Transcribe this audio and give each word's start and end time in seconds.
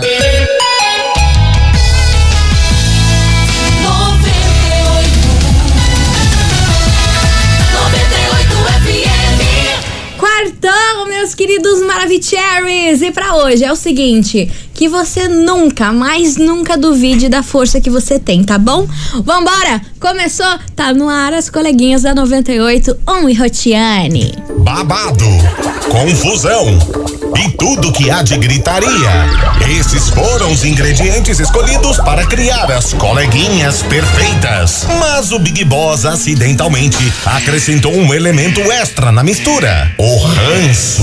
gosta. 0.00 0.63
Maravicheries! 12.54 13.02
E 13.02 13.10
pra 13.10 13.34
hoje 13.36 13.64
é 13.64 13.72
o 13.72 13.76
seguinte: 13.76 14.48
que 14.72 14.88
você 14.88 15.28
nunca, 15.28 15.92
mais 15.92 16.36
nunca 16.36 16.76
duvide 16.76 17.28
da 17.28 17.42
força 17.42 17.80
que 17.80 17.90
você 17.90 18.18
tem, 18.18 18.44
tá 18.44 18.58
bom? 18.58 18.86
Vambora! 19.24 19.80
Começou, 19.98 20.46
tá 20.76 20.92
no 20.92 21.08
ar 21.08 21.32
as 21.32 21.48
coleguinhas 21.50 22.02
da 22.02 22.14
98, 22.14 22.96
On 23.08 23.28
e 23.28 23.34
Rotiane. 23.34 24.34
Babado, 24.58 25.26
confusão 25.88 26.78
e 27.36 27.50
tudo 27.52 27.92
que 27.92 28.10
há 28.10 28.22
de 28.22 28.36
gritaria. 28.36 28.90
Esses 29.78 30.10
foram 30.10 30.52
os 30.52 30.64
ingredientes 30.64 31.40
escolhidos 31.40 31.96
para 31.98 32.26
criar 32.26 32.70
as 32.70 32.92
coleguinhas 32.92 33.82
perfeitas. 33.82 34.86
Mas 35.00 35.32
o 35.32 35.38
Big 35.38 35.64
Boss 35.64 36.04
acidentalmente 36.04 37.12
acrescentou 37.24 37.94
um 37.94 38.12
elemento 38.12 38.60
extra 38.60 39.10
na 39.10 39.22
mistura: 39.22 39.92
o 39.98 40.18
ranço. 40.18 41.02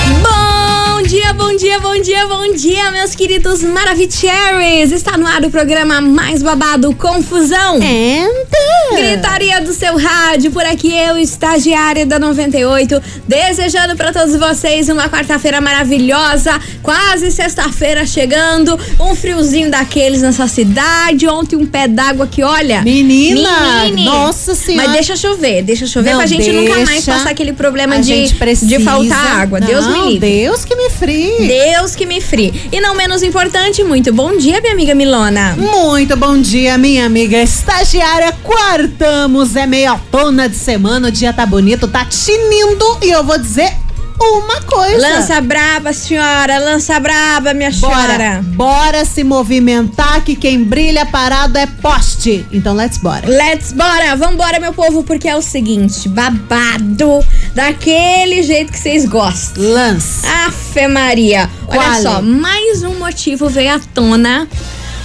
Bom 1.11 1.17
dia, 1.17 1.33
bom 1.33 1.57
dia, 1.57 1.79
bom 1.79 2.01
dia, 2.01 2.25
bom 2.25 2.53
dia, 2.53 2.91
meus 2.91 3.13
queridos 3.13 3.61
Maravicheries! 3.61 4.93
Está 4.93 5.17
no 5.17 5.27
ar 5.27 5.43
o 5.43 5.51
programa 5.51 5.99
mais 5.99 6.41
babado 6.41 6.95
Confusão. 6.95 7.75
Enter. 7.83 8.71
Gritaria 8.95 9.59
do 9.59 9.73
seu 9.73 9.97
rádio, 9.97 10.51
por 10.51 10.63
aqui 10.63 10.93
eu, 10.93 11.17
estagiária 11.17 12.05
da 12.05 12.17
98, 12.17 13.01
desejando 13.27 13.95
para 13.97 14.13
todos 14.13 14.35
vocês 14.37 14.87
uma 14.87 15.09
quarta-feira 15.09 15.59
maravilhosa, 15.59 16.59
quase 16.81 17.29
sexta-feira 17.31 18.05
chegando, 18.05 18.79
um 18.99 19.13
friozinho 19.13 19.69
daqueles 19.69 20.21
nessa 20.21 20.47
cidade, 20.47 21.27
ontem 21.27 21.57
um 21.57 21.65
pé 21.65 21.87
d'água 21.87 22.27
que 22.27 22.43
olha. 22.43 22.81
Menina, 22.81 23.83
menine. 23.83 24.05
nossa 24.05 24.55
senhora. 24.55 24.87
Mas 24.87 24.93
deixa 24.93 25.15
chover, 25.15 25.61
deixa 25.63 25.87
chover 25.87 26.11
Não, 26.11 26.19
pra 26.19 26.27
gente 26.27 26.51
nunca 26.51 26.75
mais 26.75 26.89
deixa. 26.89 27.11
passar 27.11 27.31
aquele 27.31 27.53
problema 27.53 27.95
A 27.95 27.99
de, 27.99 28.27
de 28.27 28.79
faltar 28.79 29.41
água. 29.41 29.59
Deus 29.59 29.85
Não, 29.85 30.05
me 30.05 30.13
livre. 30.13 30.29
Deus 30.29 30.65
que 30.65 30.75
me 30.75 30.89
frie. 31.01 31.47
Deus 31.47 31.95
que 31.95 32.05
me 32.05 32.21
frie. 32.21 32.69
E 32.71 32.79
não 32.79 32.93
menos 32.93 33.23
importante, 33.23 33.83
muito 33.83 34.13
bom 34.13 34.37
dia, 34.37 34.61
minha 34.61 34.73
amiga 34.73 34.93
Milona. 34.93 35.55
Muito 35.57 36.15
bom 36.15 36.39
dia, 36.39 36.77
minha 36.77 37.07
amiga 37.07 37.41
estagiária. 37.41 38.31
Quartamos, 38.43 39.55
é 39.55 39.65
meia 39.65 39.99
tona 40.11 40.47
de 40.47 40.55
semana, 40.55 41.07
o 41.07 41.11
dia 41.11 41.33
tá 41.33 41.43
bonito, 41.43 41.87
tá 41.87 42.05
tinindo 42.05 42.99
e 43.01 43.09
eu 43.09 43.23
vou 43.23 43.39
dizer 43.39 43.73
uma 44.21 44.61
coisa. 44.61 44.97
Lança 44.97 45.41
braba, 45.41 45.93
senhora, 45.93 46.59
lança 46.59 46.99
braba, 46.99 47.53
minha 47.53 47.71
Bora, 47.71 47.95
senhora. 48.07 48.41
bora 48.43 49.05
se 49.05 49.23
movimentar 49.23 50.21
que 50.23 50.35
quem 50.35 50.63
brilha 50.63 51.05
parado 51.05 51.57
é 51.57 51.65
poste. 51.65 52.45
Então 52.51 52.73
let's 52.75 52.97
bora. 52.97 53.27
Let's 53.27 53.73
bora, 53.73 54.15
vambora, 54.15 54.59
meu 54.59 54.73
povo, 54.73 55.03
porque 55.03 55.27
é 55.27 55.35
o 55.35 55.41
seguinte, 55.41 56.07
babado, 56.07 57.23
daquele 57.53 58.43
jeito 58.43 58.71
que 58.71 58.79
vocês 58.79 59.05
gostam. 59.05 59.63
Lance. 59.63 60.25
Afe 60.25 60.87
Maria. 60.87 61.49
Olha 61.67 62.01
só, 62.01 62.21
mais 62.21 62.83
um 62.83 62.99
motivo 62.99 63.49
veio 63.49 63.75
à 63.75 63.79
tona 63.93 64.47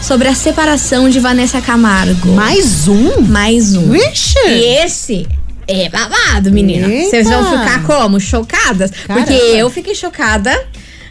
sobre 0.03 0.29
a 0.29 0.35
separação 0.35 1.09
de 1.09 1.19
Vanessa 1.19 1.61
Camargo. 1.61 2.29
Mais 2.33 2.87
um? 2.87 3.23
Mais 3.23 3.75
um. 3.75 3.91
Vixe. 3.91 4.39
E 4.47 4.85
esse 4.85 5.27
é 5.67 5.89
babado, 5.89 6.51
menina. 6.51 6.87
Vocês 6.89 7.29
vão 7.29 7.45
ficar 7.45 7.85
como? 7.85 8.21
Chocadas? 8.21 8.91
Porque 8.91 9.07
Caramba. 9.07 9.57
eu 9.57 9.71
fiquei 9.71 9.95
chocada 9.95 10.57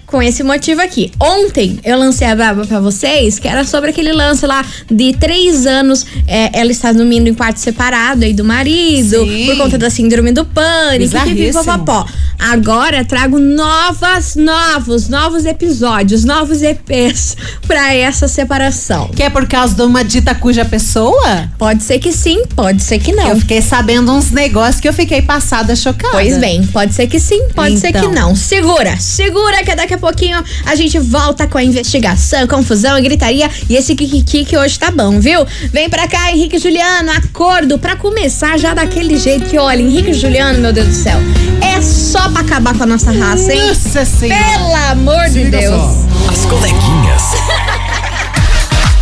com 0.05 0.21
esse 0.21 0.43
motivo 0.43 0.81
aqui. 0.81 1.11
Ontem 1.19 1.79
eu 1.83 1.97
lancei 1.97 2.27
a 2.27 2.35
braba 2.35 2.65
pra 2.65 2.79
vocês, 2.79 3.39
que 3.39 3.47
era 3.47 3.63
sobre 3.63 3.89
aquele 3.89 4.11
lance 4.13 4.45
lá 4.45 4.63
de 4.89 5.13
três 5.13 5.65
anos, 5.65 6.05
é, 6.27 6.49
ela 6.59 6.71
está 6.71 6.91
dormindo 6.91 7.27
em 7.27 7.33
quarto 7.33 7.57
separado 7.57 8.23
aí 8.23 8.33
do 8.33 8.43
marido, 8.43 9.25
Sim. 9.25 9.45
por 9.47 9.57
conta 9.57 9.77
da 9.77 9.89
síndrome 9.89 10.31
do 10.31 10.45
pânico, 10.45 11.11
pipi, 11.11 11.33
Bizarríssimo. 11.33 11.63
papapó. 11.65 12.05
Agora 12.37 13.03
trago 13.05 13.39
novas, 13.39 14.35
novos, 14.35 15.07
novos 15.09 15.45
episódios, 15.45 16.23
novos 16.23 16.61
EPs 16.61 17.35
pra 17.65 17.93
essa 17.93 18.27
separação. 18.27 19.07
Que 19.09 19.23
é 19.23 19.29
por 19.29 19.47
causa 19.47 19.73
de 19.75 19.81
uma 19.81 20.03
dita 20.03 20.35
cuja 20.35 20.65
pessoa? 20.65 21.49
Pode 21.57 21.83
ser 21.83 21.99
que 21.99 22.11
sim, 22.11 22.43
pode 22.55 22.81
ser 22.83 22.99
que 22.99 23.11
não. 23.13 23.29
Eu 23.29 23.39
fiquei 23.39 23.61
sabendo 23.61 24.11
uns 24.11 24.31
negócios 24.31 24.79
que 24.81 24.87
eu 24.87 24.93
fiquei 24.93 25.21
passada 25.21 25.75
chocada. 25.75 26.11
Pois 26.13 26.37
bem, 26.37 26.65
pode 26.67 26.93
ser 26.93 27.07
que 27.07 27.19
sim, 27.19 27.47
pode 27.55 27.79
ser 27.79 27.91
que 27.91 27.99
Então. 27.99 28.11
não. 28.11 28.35
Segura, 28.35 28.97
segura 28.99 29.63
que 29.63 29.73
daqui 29.75 29.93
a 29.93 29.97
pouquinho 30.05 30.43
a 30.67 30.75
gente 30.75 30.99
volta 30.99 31.47
com 31.47 31.57
a 31.57 31.63
investigação, 31.63 32.45
confusão 32.45 32.97
e 32.99 33.01
gritaria. 33.01 33.49
E 33.67 33.75
esse 33.75 33.95
Kikiki 33.95 34.45
que 34.45 34.55
hoje 34.55 34.77
tá 34.77 34.91
bom, 34.91 35.19
viu? 35.19 35.43
Vem 35.73 35.89
pra 35.89 36.07
cá, 36.07 36.31
Henrique 36.31 36.57
e 36.57 36.59
Juliano, 36.59 37.11
acordo 37.11 37.79
pra 37.79 37.95
começar 37.95 38.59
já 38.59 38.75
daquele 38.75 39.17
jeito 39.17 39.49
que, 39.49 39.57
olha, 39.57 39.81
Henrique 39.81 40.11
e 40.11 40.13
Juliano, 40.13 40.59
meu 40.59 40.71
Deus 40.71 40.87
do 40.87 40.93
céu, 40.93 41.17
é 41.59 41.81
só 41.81 42.29
pra 42.29 42.41
acabar 42.41 42.75
com 42.77 42.83
a 42.83 42.87
nossa 42.87 43.11
raça, 43.11 43.51
hein? 43.51 43.67
Nossa 43.67 44.05
senhora. 44.05 44.43
Pelo 44.43 44.75
amor 44.91 45.29
de 45.29 45.45
Deus. 45.45 46.05
As 46.29 46.45
coleguinhas. 46.45 47.23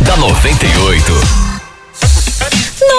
da 0.00 0.16
98. 0.16 1.43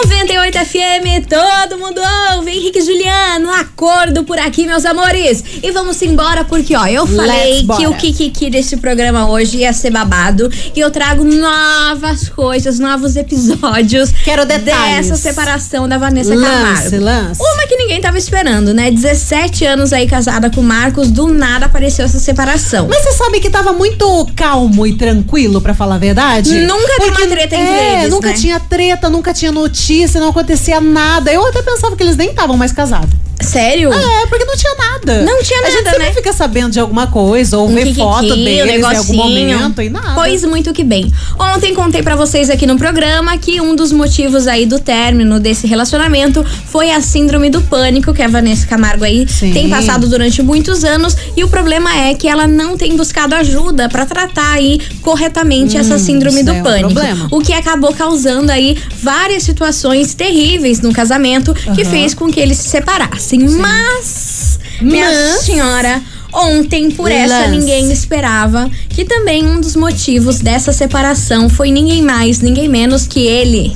98 0.03 0.57
FM, 0.65 1.25
todo 1.29 1.79
mundo 1.79 2.01
ouve. 2.33 2.51
Henrique 2.51 2.79
e 2.79 2.81
Juliano, 2.81 3.49
acordo 3.49 4.25
por 4.25 4.37
aqui, 4.37 4.65
meus 4.65 4.85
amores. 4.85 5.41
E 5.63 5.71
vamos 5.71 6.01
embora, 6.01 6.43
porque, 6.43 6.75
ó, 6.75 6.85
eu 6.85 7.07
falei 7.07 7.63
Let's 7.63 7.77
que 7.77 7.87
o. 7.87 7.93
Kikiki 7.95 8.49
desse 8.49 8.77
programa 8.77 9.29
hoje 9.29 9.59
ia 9.59 9.71
ser 9.71 9.91
babado. 9.91 10.51
E 10.75 10.79
eu 10.79 10.91
trago 10.91 11.23
novas 11.23 12.27
coisas, 12.27 12.77
novos 12.77 13.15
episódios. 13.15 14.11
Quero 14.23 14.45
detalhes. 14.45 15.07
Dessa 15.07 15.15
separação 15.15 15.87
da 15.87 15.97
Vanessa 15.97 16.35
Lance, 16.35 16.91
Camargo. 16.91 17.05
lance. 17.05 17.41
Uma 17.41 17.64
ninguém 17.85 18.01
tava 18.01 18.17
esperando, 18.17 18.73
né? 18.73 18.89
17 18.89 19.63
anos 19.65 19.93
aí 19.93 20.07
casada 20.07 20.49
com 20.49 20.61
o 20.61 20.63
Marcos, 20.63 21.11
do 21.11 21.27
nada 21.27 21.67
apareceu 21.67 22.03
essa 22.03 22.19
separação. 22.19 22.87
Mas 22.89 23.03
você 23.03 23.11
sabe 23.11 23.39
que 23.39 23.49
tava 23.49 23.73
muito 23.73 24.27
calmo 24.35 24.85
e 24.87 24.93
tranquilo, 24.93 25.61
pra 25.61 25.73
falar 25.73 25.95
a 25.95 25.99
verdade? 25.99 26.53
Nunca 26.65 26.97
tem 26.97 27.09
uma 27.09 27.27
treta 27.27 27.55
entre 27.55 27.73
é, 27.73 27.99
eles, 27.99 28.09
nunca 28.09 28.29
né? 28.29 28.33
tinha 28.33 28.59
treta, 28.59 29.09
nunca 29.09 29.33
tinha 29.33 29.51
notícia, 29.51 30.19
não 30.19 30.29
acontecia 30.29 30.81
nada. 30.81 31.31
Eu 31.31 31.45
até 31.45 31.61
pensava 31.61 31.95
que 31.95 32.01
eles 32.01 32.17
nem 32.17 32.29
estavam 32.29 32.57
mais 32.57 32.71
casados. 32.71 33.24
Sério? 33.45 33.91
É, 33.93 34.25
porque 34.27 34.45
não 34.45 34.55
tinha 34.55 34.73
nada. 34.75 35.21
Não 35.23 35.41
tinha 35.43 35.59
A 35.61 35.65
gente 35.69 35.75
nada, 35.83 35.89
sempre 35.91 36.07
né? 36.07 36.13
fica 36.13 36.33
sabendo 36.33 36.71
de 36.71 36.79
alguma 36.79 37.07
coisa, 37.07 37.57
ou 37.57 37.69
Um 37.69 37.73
vê 37.75 37.93
foto 37.93 38.33
um 38.33 38.43
deles 38.43 38.81
em 38.81 38.95
algum 38.95 39.13
momento 39.15 39.81
e 39.81 39.89
nada. 39.89 40.13
Pois 40.15 40.43
muito 40.43 40.73
que 40.73 40.83
bem. 40.83 41.11
Ontem 41.39 41.73
contei 41.73 42.01
pra 42.01 42.15
vocês 42.15 42.49
aqui 42.49 42.65
no 42.65 42.77
programa 42.77 43.37
que 43.37 43.61
um 43.61 43.75
dos 43.75 43.91
motivos 43.91 44.47
aí 44.47 44.65
do 44.65 44.79
término 44.79 45.39
desse 45.39 45.67
relacionamento 45.67 46.43
foi 46.67 46.91
a 46.91 47.01
síndrome 47.01 47.49
do 47.49 47.61
pânico 47.61 48.13
que 48.13 48.21
a 48.21 48.27
Vanessa 48.27 48.65
Camargo 48.67 49.03
aí 49.03 49.27
Sim. 49.27 49.53
tem 49.53 49.69
passado 49.69 50.07
durante 50.07 50.41
muitos 50.41 50.83
anos 50.83 51.15
e 51.37 51.43
o 51.43 51.47
problema 51.47 51.93
é 51.95 52.13
que 52.13 52.27
ela 52.27 52.47
não 52.47 52.75
tem 52.77 52.95
buscado 52.95 53.35
ajuda 53.35 53.87
pra 53.89 54.05
tratar 54.05 54.53
aí 54.53 54.79
corretamente 55.01 55.77
essa 55.77 55.97
síndrome 55.99 56.43
do 56.43 56.51
é 56.51 56.53
um 56.53 56.63
pânico, 56.63 56.93
problema. 56.93 57.27
o 57.31 57.39
que 57.41 57.53
acabou 57.53 57.93
causando 57.93 58.51
aí 58.51 58.77
várias 59.01 59.43
situações 59.43 60.13
terríveis 60.13 60.81
no 60.81 60.91
casamento 60.91 61.53
que 61.53 61.81
Aham. 61.81 61.91
fez 61.91 62.13
com 62.13 62.31
que 62.31 62.39
eles 62.39 62.57
se 62.57 62.69
separassem. 62.69 63.34
Mas 63.39 64.59
minha 64.81 65.05
Mas- 65.05 65.41
senhora, 65.45 66.01
ontem 66.33 66.91
por 66.91 67.11
essa 67.11 67.39
Lance. 67.39 67.51
ninguém 67.51 67.91
esperava 67.91 68.69
que 68.89 69.05
também 69.05 69.45
um 69.45 69.59
dos 69.61 69.75
motivos 69.75 70.39
dessa 70.39 70.71
separação 70.73 71.49
foi 71.49 71.71
ninguém 71.71 72.01
mais, 72.01 72.39
ninguém 72.39 72.67
menos 72.67 73.07
que 73.07 73.19
ele. 73.25 73.75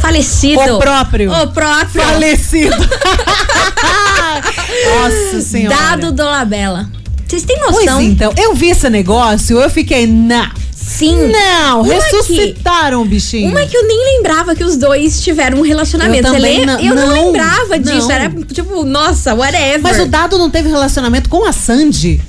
Falecido. 0.00 0.76
O 0.76 0.78
próprio. 0.78 1.30
O 1.32 1.46
próprio. 1.48 2.02
Falecido. 2.02 2.76
Nossa 5.02 5.40
senhora. 5.42 5.76
Dado 5.76 6.12
Dolabella. 6.12 6.88
Vocês 7.26 7.42
têm 7.44 7.58
Pois 7.58 7.86
noção? 7.86 8.00
então, 8.02 8.32
eu 8.36 8.54
vi 8.54 8.70
esse 8.70 8.88
negócio, 8.90 9.60
eu 9.60 9.70
fiquei, 9.70 10.06
não. 10.06 10.48
Sim. 11.00 11.32
Não, 11.32 11.82
Uma 11.82 11.94
ressuscitaram 11.94 13.02
o 13.02 13.04
bichinho. 13.04 13.48
Uma 13.50 13.66
que 13.66 13.76
eu 13.76 13.86
nem 13.86 14.16
lembrava 14.16 14.54
que 14.54 14.62
os 14.62 14.76
dois 14.76 15.20
tiveram 15.22 15.58
um 15.58 15.62
relacionamento. 15.62 16.28
Eu 16.28 16.32
também 16.34 16.64
não- 16.66 16.78
Eu 16.80 16.94
não, 16.94 17.06
não, 17.08 17.26
lembrava 17.26 17.78
disso. 17.78 18.06
não. 18.08 18.10
Era 18.10 18.28
tipo, 18.52 18.84
nossa, 18.84 19.34
whatever. 19.34 19.80
Mas 19.82 19.98
o 19.98 20.06
Dado 20.06 20.38
não 20.38 20.50
teve 20.50 20.68
relacionamento 20.68 21.28
com 21.28 21.44
a 21.44 21.52
Sandy? 21.52 22.20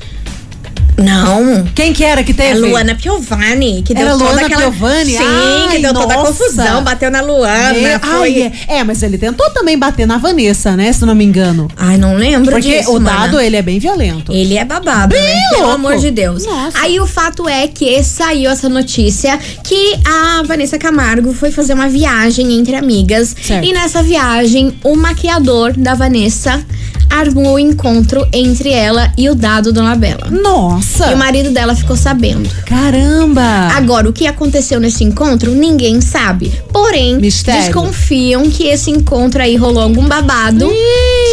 Não. 1.02 1.66
Quem 1.76 1.94
que 1.94 2.04
era 2.04 2.24
que 2.24 2.32
É 2.32 2.36
teve? 2.36 2.60
Luana 2.60 2.96
Piovani, 2.96 3.82
que 3.84 3.94
deu 3.94 4.04
Era 4.04 4.14
Luana 4.16 4.42
aquela... 4.46 4.62
Piovani? 4.62 5.12
Sim, 5.18 5.18
Ai, 5.24 5.76
que 5.76 5.82
deu 5.82 5.94
toda 5.94 6.14
a 6.14 6.18
nossa. 6.18 6.32
confusão, 6.32 6.84
bateu 6.84 7.12
na 7.12 7.22
Luana. 7.22 7.74
Meu- 7.74 8.00
foi... 8.00 8.44
Ai, 8.44 8.54
é. 8.68 8.78
É, 8.80 8.84
mas 8.84 9.02
ele 9.04 9.18
tentou 9.18 9.50
também 9.52 9.78
bater 9.78 10.06
na 10.08 10.18
Vanessa, 10.18 10.76
né? 10.76 10.92
Se 10.94 11.06
não 11.06 11.16
me 11.16 11.24
engano. 11.26 11.68
Ai, 11.78 11.98
não 11.98 12.16
lembro 12.16 12.52
Porque 12.52 12.80
disso, 12.80 12.92
o 12.92 13.00
mana. 13.00 13.28
dado, 13.28 13.40
ele 13.40 13.56
é 13.56 13.62
bem 13.62 13.80
violento. 13.80 14.32
Ele 14.32 14.58
é 14.58 14.66
babado, 14.66 15.14
Bem 15.14 15.22
né? 15.24 15.42
Pelo 15.50 15.62
louco. 15.64 15.76
amor 15.76 15.98
de 15.98 16.12
Deus. 16.12 16.46
Nossa. 16.46 16.78
Aí 16.80 17.00
o 17.00 17.08
fato 17.08 17.48
é 17.48 17.68
que 17.68 18.02
saiu 18.04 18.50
essa 18.52 18.70
notícia 18.70 19.38
que 19.64 19.96
a 20.06 20.44
Vanessa 20.44 20.78
Camargo 20.78 21.34
foi 21.34 21.52
fazer 21.52 21.74
uma 21.74 21.88
viagem 21.90 22.54
entre 22.54 22.76
amigas. 22.76 23.36
Certo. 23.42 23.66
E 23.66 23.74
nessa 23.74 24.02
viagem, 24.04 24.74
o 24.84 24.96
maquiador 24.96 25.74
da 25.78 25.94
Vanessa 25.96 26.64
armou 27.12 27.54
o 27.56 27.60
encontro 27.60 28.26
entre 28.34 28.70
ela 28.72 29.12
e 29.18 29.30
o 29.30 29.36
dado 29.36 29.72
Dona 29.74 29.96
Bela. 29.96 30.28
Nossa! 30.30 31.12
E 31.12 31.14
o 31.14 31.18
marido 31.18 31.52
dela 31.52 31.76
ficou 31.76 31.96
sabendo. 31.96 32.50
Caramba! 32.66 33.42
Agora, 33.76 34.10
o 34.10 34.14
que 34.14 34.26
aconteceu 34.28 34.80
nesse 34.80 35.04
encontro, 35.04 35.52
ninguém 35.52 36.02
sabe. 36.02 36.52
Porém, 36.72 37.18
Mistério. 37.18 37.62
desconfiam 37.64 38.50
que 38.50 38.64
esse 38.68 38.90
encontro 38.90 39.42
aí 39.42 39.56
rolou 39.56 39.84
algum 39.84 40.08
babado. 40.08 40.68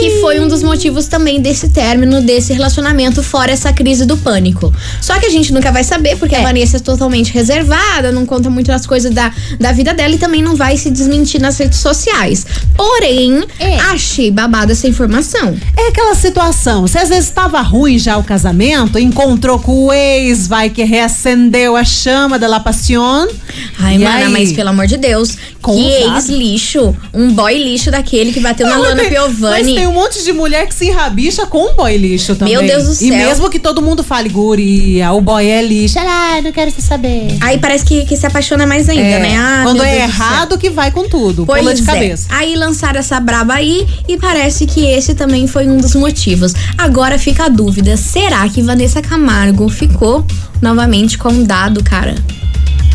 Que 0.00 0.20
foi 0.20 0.40
um 0.40 0.48
dos 0.48 0.62
motivos 0.62 1.06
também 1.06 1.40
desse 1.40 1.68
término, 1.70 2.20
desse 2.20 2.52
relacionamento, 2.52 3.22
fora 3.22 3.52
essa 3.52 3.72
crise 3.72 4.04
do 4.04 4.16
pânico. 4.16 4.72
Só 5.00 5.18
que 5.18 5.26
a 5.26 5.30
gente 5.30 5.52
nunca 5.52 5.70
vai 5.72 5.84
saber, 5.84 6.16
porque 6.16 6.34
a 6.34 6.42
Vanessa 6.42 6.76
é 6.76 6.80
totalmente 6.80 7.32
reservada, 7.32 8.12
não 8.12 8.26
conta 8.26 8.50
muito 8.50 8.70
as 8.72 8.86
coisas 8.86 9.12
da, 9.12 9.32
da 9.58 9.72
vida 9.72 9.94
dela 9.94 10.14
e 10.14 10.18
também 10.18 10.42
não 10.42 10.54
vai 10.56 10.76
se 10.76 10.90
desmentir 10.90 11.40
nas 11.40 11.58
redes 11.58 11.78
sociais. 11.78 12.46
Porém, 12.76 13.44
É. 13.58 13.76
achei 13.80 14.30
babada 14.30 14.72
essa 14.72 14.86
informação. 14.86 15.56
É 15.76 15.88
aquela 15.88 16.14
situação, 16.14 16.86
se 16.88 16.98
às 16.98 17.08
vezes 17.08 17.26
estava 17.26 17.60
ruim 17.60 17.98
já 17.98 18.16
o 18.18 18.24
casamento, 18.24 18.98
encontrou 18.98 19.58
com 19.60 19.86
o 19.86 19.92
ex, 19.92 20.46
vai 20.48 20.68
que 20.70 20.82
reacendeu 20.82 21.76
a 21.76 21.84
chama 21.84 22.36
da 22.38 22.48
la 22.48 22.58
passion. 22.60 23.26
Ai, 23.78 23.94
E 23.94 23.98
mana, 23.98 24.28
mas 24.28 24.52
pelo 24.52 24.70
amor 24.70 24.86
de 24.88 24.96
Deus, 24.96 25.36
que 25.64 25.70
ex-lixo, 26.02 26.96
um 27.14 27.32
boy 27.32 27.56
lixo 27.56 27.90
daquele 27.92 28.32
que 28.32 28.40
bateu 28.40 28.66
na 28.66 28.74
Não, 28.74 28.82
Luana 28.82 29.00
tem- 29.02 29.10
Piovani. 29.10 29.62
Mas 29.64 29.74
tem 29.76 29.86
um 29.86 29.92
monte 29.92 30.22
de 30.24 30.32
mulher 30.32 30.66
que 30.66 30.74
se 30.74 30.86
enrabicha 30.86 31.46
com 31.46 31.70
o 31.70 31.74
boy 31.74 31.96
lixo 31.96 32.34
também. 32.34 32.54
Meu 32.56 32.66
Deus 32.66 32.84
do 32.86 32.92
E 33.04 33.08
céu. 33.08 33.16
mesmo 33.16 33.48
que 33.48 33.60
todo 33.60 33.80
mundo 33.80 34.02
fale, 34.02 34.28
guria, 34.28 35.12
o 35.12 35.20
boy 35.20 35.46
é 35.46 35.62
lixo. 35.62 35.96
Ah, 36.00 36.40
não 36.42 36.50
quero 36.50 36.72
saber. 36.80 37.36
Aí 37.40 37.56
parece 37.58 37.84
que, 37.84 38.04
que 38.04 38.16
se 38.16 38.26
apaixona 38.26 38.66
mais 38.66 38.88
ainda, 38.88 39.02
É, 39.02 39.18
né? 39.20 39.36
Ah, 39.38 39.60
quando 39.62 39.82
é 39.82 39.90
Deus 39.98 40.02
errado 40.10 40.58
que 40.58 40.70
vai 40.70 40.90
com 40.90 41.08
tudo. 41.08 41.46
Pois 41.46 41.60
pula 41.60 41.72
de 41.74 41.82
é. 41.82 41.84
cabeça. 41.86 42.26
Aí 42.30 42.56
lançaram 42.56 42.98
essa 42.98 43.18
braba 43.20 43.54
aí 43.54 43.86
e 44.08 44.16
parece 44.16 44.66
que 44.66 44.84
esse 44.84 45.14
também 45.14 45.46
foi 45.46 45.57
um 45.66 45.78
dos 45.78 45.94
motivos. 45.94 46.54
Agora 46.76 47.18
fica 47.18 47.46
a 47.46 47.48
dúvida: 47.48 47.96
será 47.96 48.48
que 48.48 48.62
Vanessa 48.62 49.00
Camargo 49.00 49.68
ficou 49.68 50.24
novamente 50.60 51.16
com 51.16 51.30
o 51.30 51.44
dado, 51.44 51.82
cara? 51.82 52.14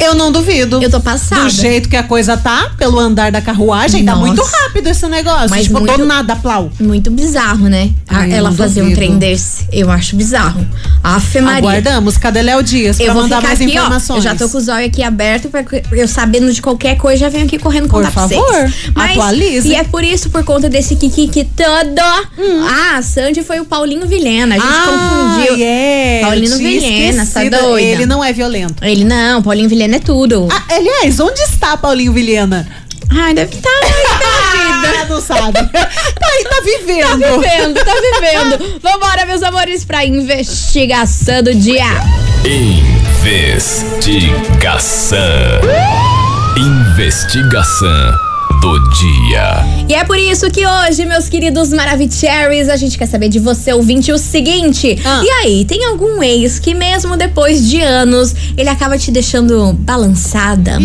Eu 0.01 0.15
não 0.15 0.31
duvido. 0.31 0.81
Eu 0.81 0.89
tô 0.89 0.99
passada. 0.99 1.43
Do 1.43 1.49
jeito 1.49 1.87
que 1.89 1.95
a 1.95 2.03
coisa 2.03 2.35
tá, 2.35 2.71
pelo 2.77 2.99
andar 2.99 3.31
da 3.31 3.41
carruagem, 3.41 4.03
tá 4.03 4.13
Nossa. 4.15 4.25
muito 4.27 4.41
rápido 4.43 4.87
esse 4.87 5.07
negócio. 5.07 5.49
Mas 5.49 5.63
tipo, 5.65 5.79
muito- 5.79 5.97
do 5.97 6.05
nada, 6.05 6.35
plau. 6.35 6.71
Muito 6.79 7.09
bizarro, 7.09 7.67
né? 7.69 7.89
Ai, 8.07 8.31
ela 8.31 8.51
fazer 8.51 8.81
um 8.81 8.85
duvido. 8.85 8.97
trem 8.99 9.17
desse. 9.17 9.65
Eu 9.71 9.89
acho 9.89 10.15
bizarro. 10.15 10.65
Afe 11.03 11.39
Maria. 11.41 11.59
Aguardamos. 11.59 12.17
Cadê 12.17 12.41
Léo 12.41 12.61
Dias 12.63 12.97
pra 12.97 13.05
Eu 13.05 13.13
vou 13.13 13.23
mandar 13.23 13.41
mais 13.41 13.59
aqui, 13.61 13.71
informações? 13.71 14.17
ó. 14.17 14.19
Eu 14.19 14.21
já 14.21 14.35
tô 14.35 14.49
com 14.49 14.57
os 14.57 14.67
olhos 14.67 14.87
aqui 14.87 15.03
aberto 15.03 15.49
pra 15.49 15.63
que 15.63 15.83
eu 15.91 16.07
sabendo 16.07 16.51
de 16.51 16.61
qualquer 16.61 16.97
coisa, 16.97 17.19
já 17.21 17.29
venho 17.29 17.45
aqui 17.45 17.57
correndo 17.57 17.87
Por 17.87 17.97
contar 18.01 18.11
pra 18.11 18.27
favor, 18.27 18.45
vocês. 18.45 18.73
atualize. 18.95 19.67
E 19.69 19.75
é 19.75 19.83
por 19.83 20.03
isso, 20.03 20.29
por 20.29 20.43
conta 20.43 20.69
desse 20.69 20.95
Kiki 20.95 21.45
todo. 21.55 22.01
Hum. 22.37 22.65
Ah, 22.67 22.97
a 22.97 23.01
Sandy 23.01 23.43
foi 23.43 23.59
o 23.59 23.65
Paulinho 23.65 24.07
Vilhena. 24.07 24.55
A 24.55 24.59
gente 24.59 24.67
ah, 24.69 25.33
confundiu. 25.35 25.65
É, 25.65 26.21
Paulino 26.21 26.53
eu 26.55 26.57
tinha 26.57 26.69
Vilhena, 26.69 27.25
tá? 27.25 27.43
Ele 27.79 28.05
não 28.05 28.23
é 28.23 28.33
violento. 28.33 28.83
Ele 28.83 29.03
não, 29.03 29.41
Paulinho 29.41 29.69
Vilhena 29.69 29.82
é 29.91 29.99
tudo. 29.99 30.47
Ah, 30.51 30.63
aliás, 30.75 31.19
onde 31.19 31.41
está 31.41 31.75
Paulinho 31.77 32.13
Vilhena? 32.13 32.67
Ai, 33.09 33.33
deve 33.33 33.55
estar 33.55 33.69
tá, 33.69 33.85
vida. 33.87 35.01
Ah, 35.01 35.05
não 35.09 35.19
sabe. 35.21 35.53
tá 35.53 35.69
aí, 35.71 36.43
tá 36.43 36.61
vivendo. 36.63 37.19
Tá 37.19 37.31
vivendo, 37.31 37.83
tá 37.83 37.93
vivendo. 37.93 38.79
Vambora, 38.81 39.25
meus 39.25 39.41
amores, 39.43 39.83
pra 39.85 40.05
investigação 40.05 41.43
do 41.43 41.53
dia. 41.53 41.85
Investigação. 42.45 45.19
Investigação 46.57 48.32
do 48.63 48.79
dia. 48.91 49.65
E 49.89 49.93
é 49.93 50.05
por 50.05 50.17
isso 50.17 50.49
que 50.49 50.65
hoje, 50.65 51.05
meus 51.05 51.27
queridos 51.27 51.73
Maravicheries, 51.73 52.69
a 52.69 52.77
gente 52.77 52.97
quer 52.97 53.07
saber 53.07 53.27
de 53.27 53.37
você, 53.37 53.73
ouvinte, 53.73 54.09
o 54.09 54.17
seguinte. 54.17 54.97
Ah. 55.03 55.21
E 55.21 55.29
aí, 55.29 55.65
tem 55.65 55.83
algum 55.83 56.23
ex 56.23 56.59
que 56.59 56.73
mesmo 56.73 57.17
depois 57.17 57.67
de 57.67 57.81
anos, 57.81 58.33
ele 58.57 58.69
acaba 58.69 58.97
te 58.97 59.11
deixando 59.11 59.73
balançada? 59.73 60.79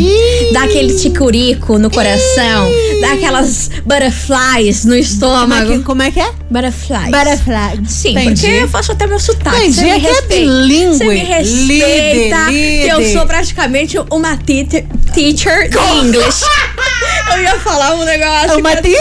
Dá 0.52 0.64
aquele 0.64 0.92
ticurico 0.98 1.78
no 1.78 1.88
coração? 1.88 2.68
Dá 3.00 3.12
aquelas 3.12 3.70
butterflies 3.86 4.84
no 4.84 4.90
Como 4.90 4.94
é, 4.94 4.98
estômago? 5.00 5.72
que, 5.78 5.84
como 5.84 6.02
é 6.02 6.10
que 6.10 6.18
é? 6.18 6.32
Butterflies. 6.50 7.10
Butterfly. 7.12 7.80
Sim, 7.86 8.10
Entendi. 8.10 8.40
porque 8.40 8.46
eu 8.64 8.68
faço 8.68 8.90
até 8.90 9.06
meu 9.06 9.20
sotaque. 9.20 9.56
Entendi, 9.56 9.74
Você 9.74 9.84
me 9.84 9.90
é 9.90 10.00
que 10.00 10.06
é 10.06 10.10
respeita. 10.10 10.34
bilíngue. 10.52 10.96
Você 10.96 11.04
me 11.04 11.18
respeita. 11.20 12.50
Lide, 12.50 12.82
que 12.82 12.88
eu 12.88 13.12
sou 13.12 13.24
praticamente 13.26 13.96
uma 14.10 14.36
teacher, 14.36 14.84
teacher 15.14 15.68
de 15.70 16.06
inglês. 16.06 16.40
eu 17.36 17.42
ia 17.42 17.58
falar 17.60 17.67
um 17.76 18.04
negócio. 18.04 18.50
É 18.50 18.56
uma 18.56 18.74
que- 18.76 18.82
Titi? 18.82 18.96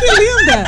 que 0.00 0.06
linda. 0.20 0.64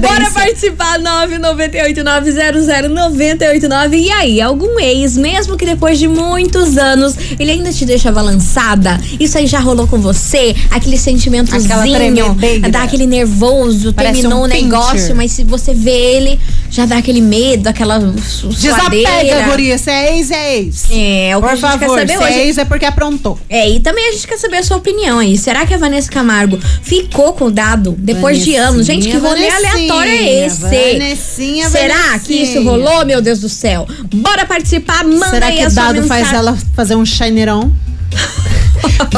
Bora 0.00 0.28
participar, 0.32 0.98
998900989. 0.98 3.96
E 3.96 4.10
aí, 4.10 4.40
algum 4.40 4.80
ex, 4.80 5.16
mesmo 5.16 5.56
que 5.56 5.64
depois 5.64 5.96
de 5.98 6.08
muitos 6.08 6.76
anos, 6.76 7.14
ele 7.38 7.52
ainda 7.52 7.72
te 7.72 7.84
deixa 7.84 8.10
balançada? 8.10 9.00
Isso 9.20 9.38
aí 9.38 9.46
já 9.46 9.60
rolou 9.60 9.86
com 9.86 10.00
você? 10.00 10.54
Aquele 10.70 10.98
sentimentozinho, 10.98 11.68
dá 12.70 12.82
aquele 12.82 13.06
nervoso, 13.06 13.92
Parece 13.92 14.14
terminou 14.22 14.40
um 14.40 14.44
o 14.44 14.48
negócio, 14.48 15.14
mas 15.14 15.30
se 15.32 15.44
você 15.44 15.72
vê 15.72 15.90
ele, 15.90 16.40
já 16.76 16.84
dá 16.86 16.98
aquele 16.98 17.20
medo, 17.22 17.66
aquela 17.68 17.98
su- 18.22 18.48
Desapega, 18.48 19.08
suadeira. 19.08 19.42
guria. 19.48 19.78
Se 19.78 19.90
é 19.90 20.16
ex, 20.16 20.30
é 20.30 20.56
ex. 20.58 20.84
É, 20.90 21.28
é 21.30 21.36
o 21.36 21.40
que 21.40 21.46
Por 21.46 21.52
a 21.52 21.54
gente 21.56 21.62
favor, 21.70 21.78
quer 21.78 22.06
se 22.08 22.12
saber 22.12 22.12
é 22.12 22.18
hoje. 22.28 22.38
ex 22.46 22.58
é 22.58 22.64
porque 22.66 22.84
aprontou. 22.84 23.38
É, 23.48 23.70
e 23.70 23.80
também 23.80 24.08
a 24.08 24.12
gente 24.12 24.26
quer 24.28 24.36
saber 24.38 24.58
a 24.58 24.62
sua 24.62 24.76
opinião 24.76 25.18
aí. 25.18 25.38
Será 25.38 25.64
que 25.64 25.72
a 25.72 25.78
Vanessa 25.78 26.10
Camargo 26.10 26.58
ficou 26.82 27.32
com 27.32 27.46
o 27.46 27.50
dado 27.50 27.94
depois 27.98 28.44
de 28.44 28.54
anos? 28.56 28.84
Gente, 28.86 29.08
que 29.08 29.16
rolê 29.16 29.48
Vanessinha, 29.48 29.70
aleatório 29.72 30.10
é 30.12 30.46
esse? 30.46 30.60
Vanessinha, 30.60 31.70
Será 31.70 31.94
que 31.94 32.02
Vanessinha. 32.10 32.42
isso 32.44 32.62
rolou, 32.62 33.06
meu 33.06 33.22
Deus 33.22 33.40
do 33.40 33.48
céu? 33.48 33.86
Bora 34.14 34.44
participar, 34.44 35.02
manda 35.04 35.30
Será 35.30 35.46
aí 35.46 35.56
que 35.56 35.62
a 35.62 35.70
sua 35.70 35.82
dado 35.84 36.00
mensagem. 36.02 36.24
faz 36.26 36.36
ela 36.38 36.58
fazer 36.74 36.94
um 36.94 37.04
shinerão? 37.06 37.72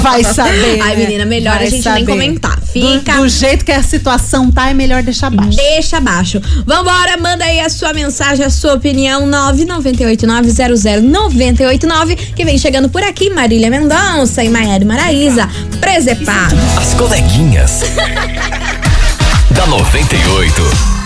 Vai 0.02 0.24
saber. 0.24 0.80
Ai, 0.80 0.96
né? 0.96 1.04
menina, 1.04 1.24
melhor 1.24 1.54
Vai 1.56 1.66
a 1.66 1.70
gente 1.70 1.84
nem 1.84 2.00
saber. 2.00 2.06
comentar. 2.06 2.56
Do- 2.58 2.66
Fica- 2.68 3.16
Do, 3.16 3.28
jeito 3.28 3.64
que 3.64 3.72
a 3.72 3.82
situação 3.82 4.50
tá, 4.50 4.70
é 4.70 4.74
melhor 4.74 5.02
deixar 5.02 5.30
baixo. 5.30 5.56
Deixa 5.56 5.96
abaixo. 5.98 6.40
Vambora, 6.66 7.16
manda 7.16 7.44
aí 7.44 7.60
a 7.60 7.68
sua 7.68 7.92
mensagem, 7.92 8.44
a 8.44 8.50
sua 8.50 8.74
opinião, 8.74 9.26
998900989, 9.26 12.16
que 12.34 12.44
vem 12.44 12.58
chegando 12.58 12.88
por 12.88 13.02
aqui, 13.02 13.30
Marília 13.30 13.70
Mendonça 13.70 14.42
e 14.44 14.48
Maiara 14.48 14.84
Maraíza, 14.84 15.48
Presepado. 15.80 16.56
As 16.76 16.94
coleguinhas. 16.94 17.80
da 19.50 19.66
98. 19.66 20.97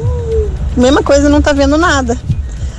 mesma 0.76 1.00
coisa, 1.00 1.28
não 1.28 1.40
tá 1.40 1.52
vendo 1.52 1.78
nada. 1.78 2.18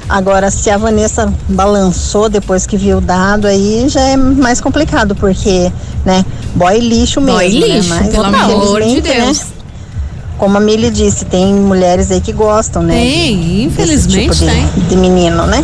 Agora, 0.09 0.51
se 0.51 0.69
a 0.69 0.77
Vanessa 0.77 1.31
balançou 1.48 2.27
depois 2.27 2.65
que 2.67 2.75
viu 2.75 2.98
o 2.98 3.01
dado, 3.01 3.48
aí 3.48 3.86
já 3.88 4.01
é 4.01 4.17
mais 4.17 4.59
complicado, 4.59 5.15
porque, 5.15 5.71
né, 6.03 6.25
boy 6.53 6.79
lixo 6.79 7.21
mesmo. 7.21 7.39
Boy 7.39 7.59
né? 7.59 7.67
lixo, 7.75 7.89
Mas, 7.89 8.09
pelo 8.09 8.25
amor 8.25 8.81
de 8.81 8.95
né, 8.95 9.01
Deus. 9.01 9.43
Como 10.39 10.58
a 10.58 10.62
Mili 10.62 10.89
disse, 10.89 11.25
tem 11.25 11.53
mulheres 11.53 12.10
aí 12.10 12.22
que 12.22 12.31
gostam, 12.31 12.81
né? 12.81 12.96
Tem, 12.96 13.38
desse 13.38 13.63
infelizmente 13.63 14.31
tipo 14.31 14.36
de, 14.36 14.46
tem. 14.46 14.88
de 14.88 14.96
menino, 14.96 15.46
né? 15.46 15.63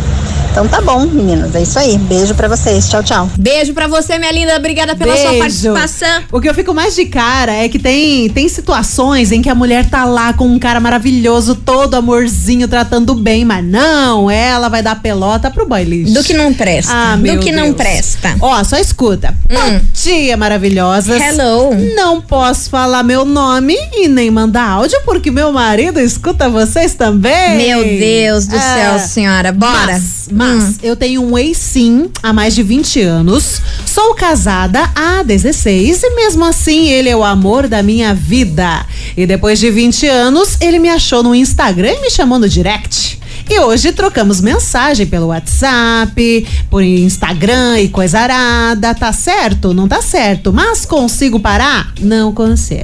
Então 0.56 0.66
tá 0.68 0.80
bom, 0.80 1.00
meninas. 1.04 1.54
É 1.54 1.60
isso 1.60 1.78
aí. 1.78 1.98
Beijo 1.98 2.34
pra 2.34 2.48
vocês. 2.48 2.88
Tchau, 2.88 3.02
tchau. 3.02 3.28
Beijo 3.38 3.74
pra 3.74 3.86
você, 3.88 4.18
minha 4.18 4.32
linda. 4.32 4.56
Obrigada 4.56 4.96
pela 4.96 5.14
sua 5.14 5.32
Beijo. 5.32 5.38
participação. 5.38 6.22
O 6.32 6.40
que 6.40 6.48
eu 6.48 6.54
fico 6.54 6.72
mais 6.72 6.94
de 6.96 7.04
cara 7.04 7.52
é 7.52 7.68
que 7.68 7.78
tem, 7.78 8.30
tem 8.30 8.48
situações 8.48 9.32
em 9.32 9.42
que 9.42 9.50
a 9.50 9.54
mulher 9.54 9.84
tá 9.90 10.06
lá 10.06 10.32
com 10.32 10.46
um 10.46 10.58
cara 10.58 10.80
maravilhoso, 10.80 11.56
todo 11.56 11.92
amorzinho, 11.92 12.66
tratando 12.68 13.14
bem, 13.14 13.44
mas 13.44 13.62
não, 13.62 14.30
ela 14.30 14.70
vai 14.70 14.82
dar 14.82 15.02
pelota 15.02 15.50
pro 15.50 15.66
boy 15.68 15.84
lixo. 15.84 16.14
Do 16.14 16.24
que 16.24 16.32
não 16.32 16.54
presta. 16.54 16.90
Ah, 16.90 17.16
Do 17.16 17.22
meu 17.22 17.38
que 17.38 17.52
não 17.52 17.64
Deus. 17.64 17.76
presta. 17.76 18.30
Hum. 18.30 18.38
Ó, 18.40 18.64
só 18.64 18.78
escuta. 18.78 19.34
Bom 19.52 19.80
dia, 19.92 20.38
maravilhosas. 20.38 21.20
Hello. 21.20 21.74
Não 21.94 22.22
posso 22.22 22.70
falar 22.70 23.02
meu 23.02 23.26
nome 23.26 23.76
e 23.92 24.08
nem 24.08 24.30
mandar 24.30 24.66
áudio 24.70 24.98
porque 25.04 25.30
meu 25.30 25.52
marido 25.52 26.00
escuta 26.00 26.48
vocês 26.48 26.94
também. 26.94 27.58
Meu 27.58 27.84
Deus 27.84 28.46
do 28.46 28.56
É. 28.56 28.60
céu, 28.60 28.98
senhora. 29.00 29.52
Bora. 29.52 30.00
Mas, 30.30 30.62
mas 30.64 30.64
Hum. 30.64 30.78
eu 30.82 30.96
tenho 30.96 31.22
um 31.22 31.36
ex 31.38 31.56
sim 31.58 32.10
há 32.22 32.32
mais 32.32 32.54
de 32.54 32.62
20 32.62 33.00
anos. 33.00 33.60
Sou 33.86 34.14
casada 34.14 34.90
há 34.94 35.22
16 35.22 36.02
e 36.02 36.10
mesmo 36.14 36.44
assim 36.44 36.88
ele 36.88 37.08
é 37.08 37.16
o 37.16 37.24
amor 37.24 37.68
da 37.68 37.82
minha 37.82 38.14
vida. 38.14 38.84
E 39.16 39.26
depois 39.26 39.58
de 39.58 39.70
20 39.70 40.06
anos, 40.06 40.56
ele 40.60 40.78
me 40.78 40.88
achou 40.88 41.22
no 41.22 41.34
Instagram 41.34 41.92
e 41.92 42.00
me 42.00 42.10
chamou 42.10 42.38
no 42.38 42.48
direct. 42.48 43.18
E 43.48 43.60
hoje 43.60 43.92
trocamos 43.92 44.40
mensagem 44.40 45.06
pelo 45.06 45.28
WhatsApp, 45.28 46.46
por 46.68 46.82
Instagram 46.82 47.78
e 47.80 47.88
coisa 47.88 48.18
arada. 48.18 48.92
Tá 48.92 49.12
certo? 49.12 49.72
Não 49.72 49.86
tá 49.86 50.02
certo. 50.02 50.52
Mas 50.52 50.84
consigo 50.84 51.38
parar? 51.38 51.92
Não 52.00 52.32
consigo. 52.32 52.82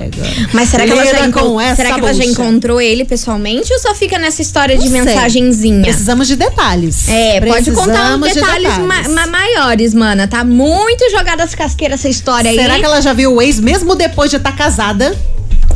Mas 0.53 0.69
será 0.69 0.85
que, 0.85 0.93
ela 0.93 1.05
já, 1.05 1.13
Lida 1.13 1.27
encon- 1.27 1.41
com 1.41 1.61
essa 1.61 1.77
será 1.77 1.95
que 1.95 2.01
ela 2.01 2.15
já 2.15 2.25
encontrou 2.25 2.81
ele 2.81 3.05
pessoalmente 3.05 3.73
ou 3.73 3.79
só 3.81 3.93
fica 3.95 4.19
nessa 4.21 4.41
história 4.41 4.79
de 4.79 4.85
Não 4.89 4.91
sei. 5.03 5.05
mensagenzinha? 5.15 5.83
Precisamos 5.83 6.29
de 6.29 6.37
detalhes. 6.37 7.09
É, 7.09 7.41
pode 7.41 7.73
contar 7.73 8.15
uns 8.17 8.21
Precisamos 8.21 8.29
de 8.29 8.35
detalhes, 8.35 8.79
ma- 8.79 9.09
ma- 9.09 9.27
maiores, 9.27 9.95
mana. 9.95 10.29
Tá 10.29 10.45
muito 10.45 11.11
jogada 11.11 11.43
as 11.43 11.55
casqueiras 11.57 12.01
essa 12.01 12.09
história 12.09 12.51
aí. 12.51 12.57
Será 12.57 12.79
que 12.79 12.85
ela 12.85 13.01
já 13.01 13.13
viu 13.13 13.35
o 13.35 13.43
ex 13.43 13.59
mesmo 13.59 13.95
depois 13.97 14.31
de 14.31 14.37
estar 14.37 14.53
casada? 14.57 15.15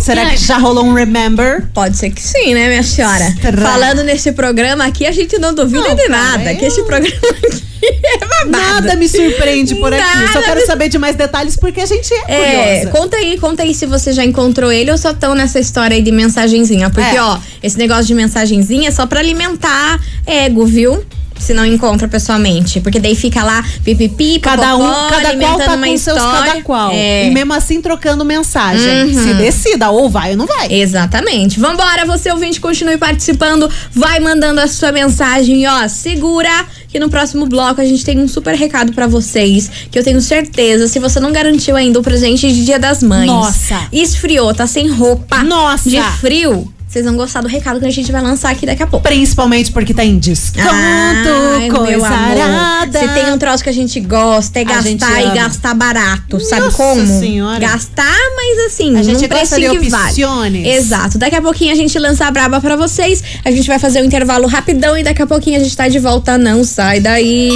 Será 0.06 0.30
que 0.30 0.36
já 0.36 0.56
rolou 0.58 0.84
um 0.84 0.92
remember? 0.94 1.66
Pode 1.74 1.96
ser 1.96 2.10
que 2.10 2.22
sim, 2.22 2.54
né, 2.54 2.68
minha 2.68 2.82
senhora? 2.82 3.34
Será? 3.40 3.62
Falando 3.62 4.02
nesse 4.04 4.32
programa 4.32 4.84
aqui, 4.86 5.04
a 5.06 5.12
gente 5.12 5.38
não 5.38 5.52
duvida 5.52 5.80
Não, 5.88 5.94
de 5.94 6.06
cara, 6.06 6.08
nada. 6.38 6.54
Que 6.54 6.64
eu- 6.64 6.68
esse 6.68 6.82
programa 6.84 7.16
aqui 7.20 7.62
é. 7.82 8.44
Nada 8.46 8.94
me 8.96 9.08
surpreende 9.08 9.74
por 9.76 9.92
aqui. 9.92 10.02
Nada 10.02 10.32
Só 10.32 10.42
quero 10.42 10.64
saber 10.66 10.88
de 10.88 10.98
mais 10.98 11.14
detalhes 11.16 11.56
porque 11.56 11.80
a 11.80 11.86
gente 11.86 12.12
é, 12.14 12.24
É, 12.28 12.80
curiosa. 12.80 12.90
conta 12.98 13.16
aí, 13.16 13.38
conta 13.38 13.62
aí 13.62 13.74
se 13.74 13.86
você 13.86 14.12
já 14.12 14.24
encontrou 14.24 14.72
ele 14.72 14.90
ou 14.90 14.98
só 14.98 15.10
estão 15.10 15.34
nessa 15.34 15.58
história 15.60 15.94
aí 15.96 16.02
de 16.02 16.10
mensagenzinha. 16.12 16.88
Porque, 16.90 17.16
É. 17.16 17.22
ó, 17.22 17.38
esse 17.62 17.76
negócio 17.78 18.04
de 18.06 18.14
mensagenzinha 18.14 18.88
é 18.88 18.92
só 18.92 19.06
pra 19.06 19.20
alimentar 19.20 20.00
ego, 20.26 20.64
viu? 20.64 21.04
Se 21.38 21.52
não 21.54 21.64
encontra 21.64 22.08
pessoalmente. 22.08 22.80
Porque 22.80 22.98
daí 22.98 23.14
fica 23.14 23.42
lá 23.42 23.64
pipipi, 23.84 24.38
Cada 24.40 24.76
um, 24.76 25.08
cada 25.08 25.36
qual 25.36 25.58
tá 25.58 25.76
com 25.76 25.96
seus 25.96 26.18
cada 26.18 26.62
qual. 26.62 26.90
É. 26.92 27.26
E 27.26 27.30
mesmo 27.30 27.52
assim 27.52 27.80
trocando 27.80 28.24
mensagem. 28.24 29.04
Uhum. 29.04 29.22
Se 29.22 29.34
decida, 29.34 29.90
ou 29.90 30.08
vai 30.08 30.32
ou 30.32 30.36
não 30.36 30.46
vai. 30.46 30.72
Exatamente. 30.72 31.58
Vambora, 31.58 32.04
você 32.06 32.30
ouvinte, 32.30 32.60
continue 32.60 32.96
participando. 32.96 33.70
Vai 33.92 34.20
mandando 34.20 34.60
a 34.60 34.66
sua 34.66 34.92
mensagem, 34.92 35.66
ó. 35.66 35.88
Segura 35.88 36.66
que 36.88 36.98
no 36.98 37.08
próximo 37.08 37.46
bloco 37.46 37.80
a 37.80 37.84
gente 37.84 38.04
tem 38.04 38.18
um 38.18 38.28
super 38.28 38.54
recado 38.54 38.92
pra 38.92 39.06
vocês. 39.06 39.70
Que 39.90 39.98
eu 39.98 40.04
tenho 40.04 40.20
certeza, 40.20 40.88
se 40.88 40.98
você 40.98 41.20
não 41.20 41.32
garantiu 41.32 41.76
ainda 41.76 41.98
o 41.98 42.02
presente 42.02 42.50
de 42.52 42.64
Dia 42.64 42.78
das 42.78 43.02
Mães. 43.02 43.26
Nossa. 43.26 43.88
Esfriou, 43.92 44.54
tá 44.54 44.66
sem 44.66 44.88
roupa. 44.88 45.42
Nossa. 45.42 45.88
De 45.90 46.00
frio. 46.20 46.72
Vocês 46.96 47.04
vão 47.04 47.14
gostar 47.14 47.42
do 47.42 47.48
recado 47.48 47.78
que 47.78 47.84
a 47.84 47.90
gente 47.90 48.10
vai 48.10 48.22
lançar 48.22 48.50
aqui 48.50 48.64
daqui 48.64 48.82
a 48.82 48.86
pouco. 48.86 49.06
Principalmente 49.06 49.70
porque 49.70 49.92
tá 49.92 50.02
em 50.02 50.18
desconto, 50.18 50.66
Ai, 50.66 51.68
meu 51.68 51.76
coisa 51.76 52.06
amor. 52.06 52.40
arada. 52.40 52.98
Se 52.98 53.08
tem 53.08 53.30
um 53.30 53.36
troço 53.36 53.62
que 53.62 53.68
a 53.68 53.72
gente 53.72 54.00
gosta, 54.00 54.60
é 54.60 54.62
A 54.62 54.64
gastar 54.64 55.22
e 55.22 55.34
gastar 55.34 55.74
barato. 55.74 56.40
Sabe 56.40 56.62
Nossa 56.62 56.76
como? 56.78 57.06
Senhora. 57.06 57.58
Gastar, 57.58 58.16
mas 58.34 58.72
assim, 58.72 58.96
A 58.96 59.02
gente 59.02 59.28
num 59.28 59.28
gosta 59.28 59.60
de 59.60 59.78
que 59.78 59.90
vale. 59.90 60.66
Exato. 60.70 61.18
Daqui 61.18 61.36
a 61.36 61.42
pouquinho 61.42 61.70
a 61.70 61.76
gente 61.76 61.98
lança 61.98 62.24
a 62.24 62.30
braba 62.30 62.62
pra 62.62 62.76
vocês. 62.76 63.22
A 63.44 63.50
gente 63.50 63.68
vai 63.68 63.78
fazer 63.78 64.00
um 64.00 64.06
intervalo 64.06 64.46
rapidão 64.46 64.96
e 64.96 65.02
daqui 65.02 65.20
a 65.20 65.26
pouquinho 65.26 65.60
a 65.60 65.62
gente 65.62 65.76
tá 65.76 65.88
de 65.88 65.98
volta. 65.98 66.38
Não 66.38 66.64
sai 66.64 66.98
daí. 66.98 67.50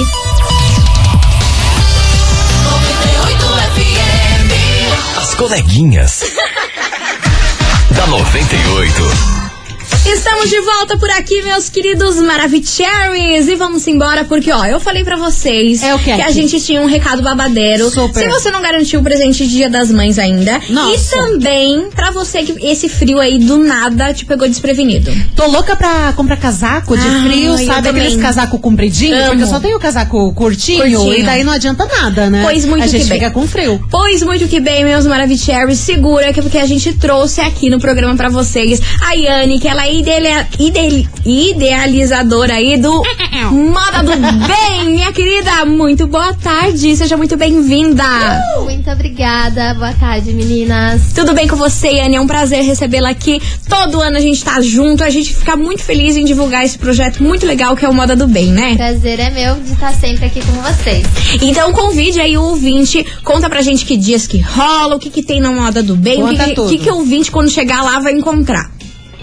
As 5.17 5.33
coleguinhas. 5.33 6.25
Da 8.01 8.07
98. 8.07 9.40
Estamos 10.05 10.49
de 10.49 10.59
volta 10.61 10.97
por 10.97 11.09
aqui, 11.11 11.41
meus 11.43 11.69
queridos 11.69 12.15
Maravicheries. 12.17 13.47
E 13.47 13.55
vamos 13.55 13.87
embora, 13.87 14.25
porque, 14.25 14.51
ó, 14.51 14.65
eu 14.65 14.79
falei 14.79 15.03
pra 15.03 15.15
vocês 15.15 15.83
É 15.83 15.95
quê? 15.99 16.15
que 16.15 16.21
a 16.21 16.31
gente 16.31 16.59
tinha 16.59 16.81
um 16.81 16.85
recado 16.87 17.21
babadeiro. 17.21 17.89
Super. 17.89 18.19
Se 18.23 18.27
você 18.27 18.49
não 18.51 18.61
garantiu 18.61 18.99
o 18.99 19.03
presente 19.03 19.45
de 19.47 19.51
Dia 19.55 19.69
das 19.69 19.91
Mães 19.91 20.17
ainda. 20.17 20.59
Nossa. 20.69 20.95
E 20.95 21.09
também 21.09 21.89
pra 21.91 22.09
você 22.11 22.41
que 22.43 22.65
esse 22.65 22.89
frio 22.89 23.19
aí 23.19 23.37
do 23.37 23.57
nada 23.59 24.13
te 24.13 24.25
pegou 24.25 24.47
desprevenido. 24.47 25.11
Tô 25.35 25.45
louca 25.47 25.75
pra 25.75 26.11
comprar 26.13 26.37
casaco 26.37 26.97
de 26.97 27.07
Ah, 27.07 27.23
frio, 27.27 27.57
sabe? 27.65 27.89
Aqueles 27.89 28.15
casaco 28.17 28.57
compridinho, 28.59 29.15
Amo. 29.15 29.27
porque 29.29 29.43
eu 29.43 29.47
só 29.47 29.59
tenho 29.59 29.79
casaco 29.79 30.33
curtinho, 30.33 30.79
Curtinho. 30.79 31.13
e 31.13 31.23
daí 31.23 31.43
não 31.43 31.53
adianta 31.53 31.85
nada, 31.85 32.29
né? 32.29 32.41
Pois 32.43 32.65
muito 32.65 32.83
A 32.83 32.87
gente 32.87 33.03
que 33.03 33.09
bem. 33.09 33.19
fica 33.19 33.31
com 33.31 33.47
frio. 33.47 33.79
Pois 33.89 34.23
muito 34.23 34.47
que 34.47 34.59
bem, 34.59 34.83
meus 34.83 35.05
Maravicheries. 35.05 35.77
Segura 35.79 36.33
que 36.33 36.39
é 36.39 36.43
porque 36.43 36.57
a 36.57 36.65
gente 36.65 36.93
trouxe 36.93 37.39
aqui 37.41 37.69
no 37.69 37.79
programa 37.79 38.15
pra 38.15 38.29
vocês 38.29 38.81
a 39.07 39.13
Yane, 39.13 39.59
que 39.59 39.67
ela 39.67 39.80
é 39.83 39.93
idele- 39.95 40.45
idele- 40.59 41.07
idealizadora 41.25 42.53
aí 42.55 42.77
do 42.77 43.01
Moda 43.51 44.03
do 44.03 44.11
Bem. 44.47 44.89
Minha 44.91 45.11
querida, 45.11 45.65
muito 45.65 46.07
boa 46.07 46.33
tarde. 46.33 46.95
Seja 46.95 47.17
muito 47.17 47.35
bem-vinda. 47.37 48.03
Muito 48.63 48.89
obrigada. 48.89 49.73
Boa 49.73 49.93
tarde, 49.93 50.33
meninas. 50.33 51.13
Tudo 51.13 51.33
bem 51.33 51.47
com 51.47 51.55
você, 51.55 51.87
Yane? 51.93 52.15
É 52.15 52.21
um 52.21 52.27
prazer 52.27 52.63
recebê-la 52.63 53.09
aqui. 53.09 53.41
Todo 53.67 53.99
ano 54.01 54.17
a 54.17 54.19
gente 54.19 54.43
tá 54.43 54.59
junto. 54.61 55.03
A 55.03 55.09
gente 55.09 55.33
fica 55.33 55.55
muito 55.55 55.83
feliz 55.83 56.15
em 56.15 56.25
divulgar 56.25 56.63
esse 56.65 56.77
projeto 56.77 57.21
muito 57.23 57.45
legal 57.45 57.75
que 57.75 57.85
é 57.85 57.89
o 57.89 57.93
Moda 57.93 58.15
do 58.15 58.27
Bem, 58.27 58.47
né? 58.47 58.75
Prazer 58.75 59.19
é 59.19 59.29
meu 59.29 59.55
de 59.55 59.73
estar 59.73 59.93
sempre 59.93 60.25
aqui 60.25 60.41
com 60.41 60.51
vocês. 60.61 61.05
Então 61.41 61.71
convide 61.73 62.19
aí 62.19 62.37
o 62.37 62.43
ouvinte, 62.43 63.03
conta 63.23 63.49
pra 63.49 63.61
gente 63.61 63.85
que 63.85 63.97
dias 63.97 64.27
que 64.27 64.39
rola, 64.39 64.95
o 64.95 64.99
que 64.99 65.09
que 65.09 65.23
tem 65.23 65.39
na 65.41 65.51
Moda 65.51 65.81
do 65.81 65.95
Bem, 65.95 66.21
o 66.23 66.27
que, 66.27 66.31
Conta 66.37 66.45
que, 66.49 66.55
tudo. 66.55 66.69
que 66.69 66.77
que 66.77 66.89
o 66.91 66.95
ouvinte 66.97 67.31
quando 67.31 67.49
chegar 67.49 67.83
lá 67.83 67.99
vai 67.99 68.13
encontrar. 68.13 68.69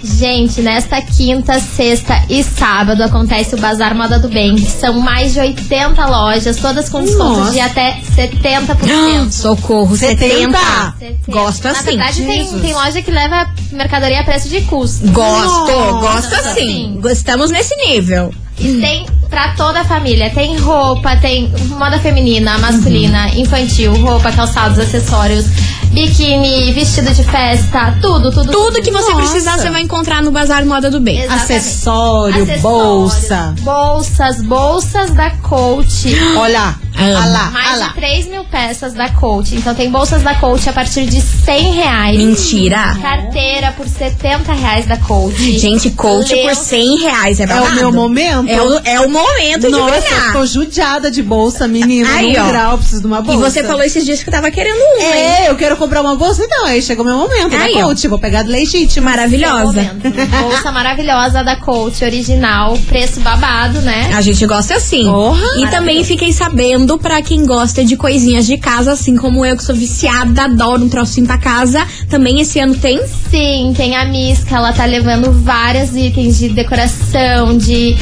Gente, 0.03 0.61
nesta 0.61 1.01
quinta, 1.03 1.59
sexta 1.61 2.23
e 2.29 2.43
sábado 2.43 3.03
acontece 3.03 3.55
o 3.55 3.59
Bazar 3.59 3.95
Moda 3.95 4.19
do 4.19 4.29
Bem. 4.29 4.57
São 4.59 5.01
mais 5.01 5.33
de 5.33 5.41
80 5.41 6.07
lojas, 6.07 6.57
todas 6.57 6.89
com 6.89 7.03
descontos 7.03 7.39
Nossa. 7.39 7.53
de 7.53 7.61
até 7.61 8.01
70%. 8.17 9.31
Socorro, 9.33 9.97
70. 9.97 10.59
70. 10.99 11.19
Gosto 11.33 11.65
Na 11.65 11.71
assim. 11.73 11.85
verdade, 11.85 12.23
tem, 12.25 12.61
tem 12.61 12.75
loja 12.75 13.03
que 13.03 13.11
leva 13.11 13.49
mercadoria 13.73 14.21
a 14.21 14.25
preço 14.25 14.49
de 14.49 14.61
custo. 14.63 15.07
Gosto, 15.09 15.71
Nossa. 15.71 15.93
gosto 16.01 16.35
assim. 16.35 17.01
Estamos 17.11 17.51
nesse 17.51 17.75
nível. 17.77 18.33
E 18.61 18.81
tem 18.81 19.07
pra 19.31 19.55
toda 19.55 19.81
a 19.81 19.85
família. 19.85 20.31
Tem 20.31 20.57
roupa, 20.59 21.17
tem 21.17 21.49
moda 21.79 21.99
feminina, 22.01 22.59
masculina, 22.59 23.27
Uhum. 23.29 23.41
infantil, 23.41 23.95
roupa, 24.01 24.33
calçados, 24.33 24.79
acessórios, 24.81 25.47
biquíni, 25.91 26.73
vestido 26.73 27.13
de 27.13 27.25
festa, 27.25 27.97
tudo, 28.01 28.31
tudo. 28.31 28.51
Tudo 28.51 28.83
que 28.83 28.91
você 28.91 29.13
Nossa. 29.13 29.31
precisar, 29.31 29.59
você 29.59 29.71
vai 29.71 29.83
encontrar 29.83 30.23
no 30.23 30.31
Bazar 30.31 30.65
Moda 30.65 30.91
do 30.91 31.01
Bem. 31.01 31.25
Acessório, 31.25 32.43
Acessórios, 32.43 32.61
bolsa. 32.63 33.55
Bolsas, 33.61 34.43
bolsas 34.43 35.11
da 35.13 35.31
Coach. 35.43 36.15
Olha, 36.37 36.75
olha 37.05 37.19
lá, 37.19 37.25
olha 37.25 37.51
Mais 37.51 37.79
lá. 37.81 37.89
de 37.89 37.95
3 37.95 38.27
mil 38.29 38.45
peças 38.45 38.95
da 38.95 39.09
Coach. 39.11 39.55
Então 39.55 39.75
tem 39.75 39.91
bolsas 39.91 40.23
da 40.23 40.35
Coach 40.35 40.69
a 40.69 40.73
partir 40.73 41.07
de 41.07 41.21
100 41.21 41.73
reais. 41.73 42.17
Mentira. 42.17 42.97
Carteira 43.01 43.73
por 43.77 43.87
70 43.89 44.53
reais 44.53 44.87
da 44.87 44.97
Coach. 44.97 45.59
Gente, 45.59 45.91
coach 45.91 46.29
por 46.29 46.47
Lenço- 46.47 46.65
100 46.65 46.99
reais. 46.99 47.41
É, 47.41 47.45
É 47.45 47.61
o 47.61 47.75
meu 47.75 47.93
momento? 47.93 48.49
É 48.49 48.61
o, 48.63 48.81
é 48.85 49.01
o 49.01 49.09
momento 49.11 49.67
de 49.67 49.69
Nossa, 49.71 50.01
brilhar. 50.01 50.27
eu 50.29 50.33
tô 50.33 50.47
judiada 50.47 51.11
de 51.11 51.23
bolsa, 51.23 51.67
menina. 51.69 52.09
Aí, 52.15 52.37
ó. 52.39 52.47
grau, 52.49 52.79
preciso 52.79 53.01
de 53.03 53.07
uma 53.07 53.19
E 53.19 53.23
bolsa. 53.23 53.51
você 53.51 53.65
falou 53.65 53.83
esses 53.83 54.05
dias 54.05 54.23
que 54.23 54.31
tava 54.31 54.51
querendo 54.51 54.79
um, 54.79 55.01
hein? 55.01 55.13
É, 55.13 55.51
eu 55.51 55.57
quero 55.57 55.77
comprar 55.77 56.01
uma 56.01 56.15
bolsa, 56.17 56.43
então 56.45 56.67
aí 56.67 56.81
chegou 56.83 57.05
meu 57.05 57.17
momento. 57.17 57.55
Aí, 57.57 57.75
da 57.75 57.81
ó. 57.81 57.83
coach, 57.89 58.07
vou 58.09 58.19
pegar 58.19 58.43
legítima. 58.47 59.11
Maravilhosa. 59.11 59.83
Momento. 59.83 60.09
Bolsa 60.43 60.71
maravilhosa 60.73 61.43
da 61.45 61.57
Coach, 61.57 62.05
original, 62.05 62.77
preço 62.89 63.21
babado, 63.21 63.81
né? 63.83 64.11
A 64.15 64.21
gente 64.21 64.45
gosta 64.47 64.75
assim. 64.77 65.05
Porra. 65.05 65.43
e 65.59 65.67
também 65.69 66.05
fiquei 66.05 66.33
sabendo, 66.33 66.88
pra 66.97 67.21
quem 67.21 67.45
gosta 67.45 67.85
de 67.85 67.97
coisinhas 67.97 68.47
de 68.47 68.57
casa, 68.57 68.93
assim 68.93 69.17
como 69.17 69.45
eu, 69.45 69.57
que 69.57 69.65
sou 69.65 69.75
viciada, 69.75 70.45
adoro 70.45 70.85
um 70.85 70.89
trocinho 70.89 71.27
pra 71.27 71.37
casa, 71.39 71.85
também 72.09 72.41
esse 72.41 72.61
ano 72.61 72.77
tem. 72.77 73.01
Sim, 73.31 73.75
tem 73.77 73.97
a 73.97 74.05
Misca, 74.05 74.55
ela 74.57 74.73
tá 74.73 74.85
levando 74.85 75.33
vários 75.43 75.95
itens 75.97 76.39
de 76.39 76.51
decoração, 76.51 77.59
de 77.59 77.97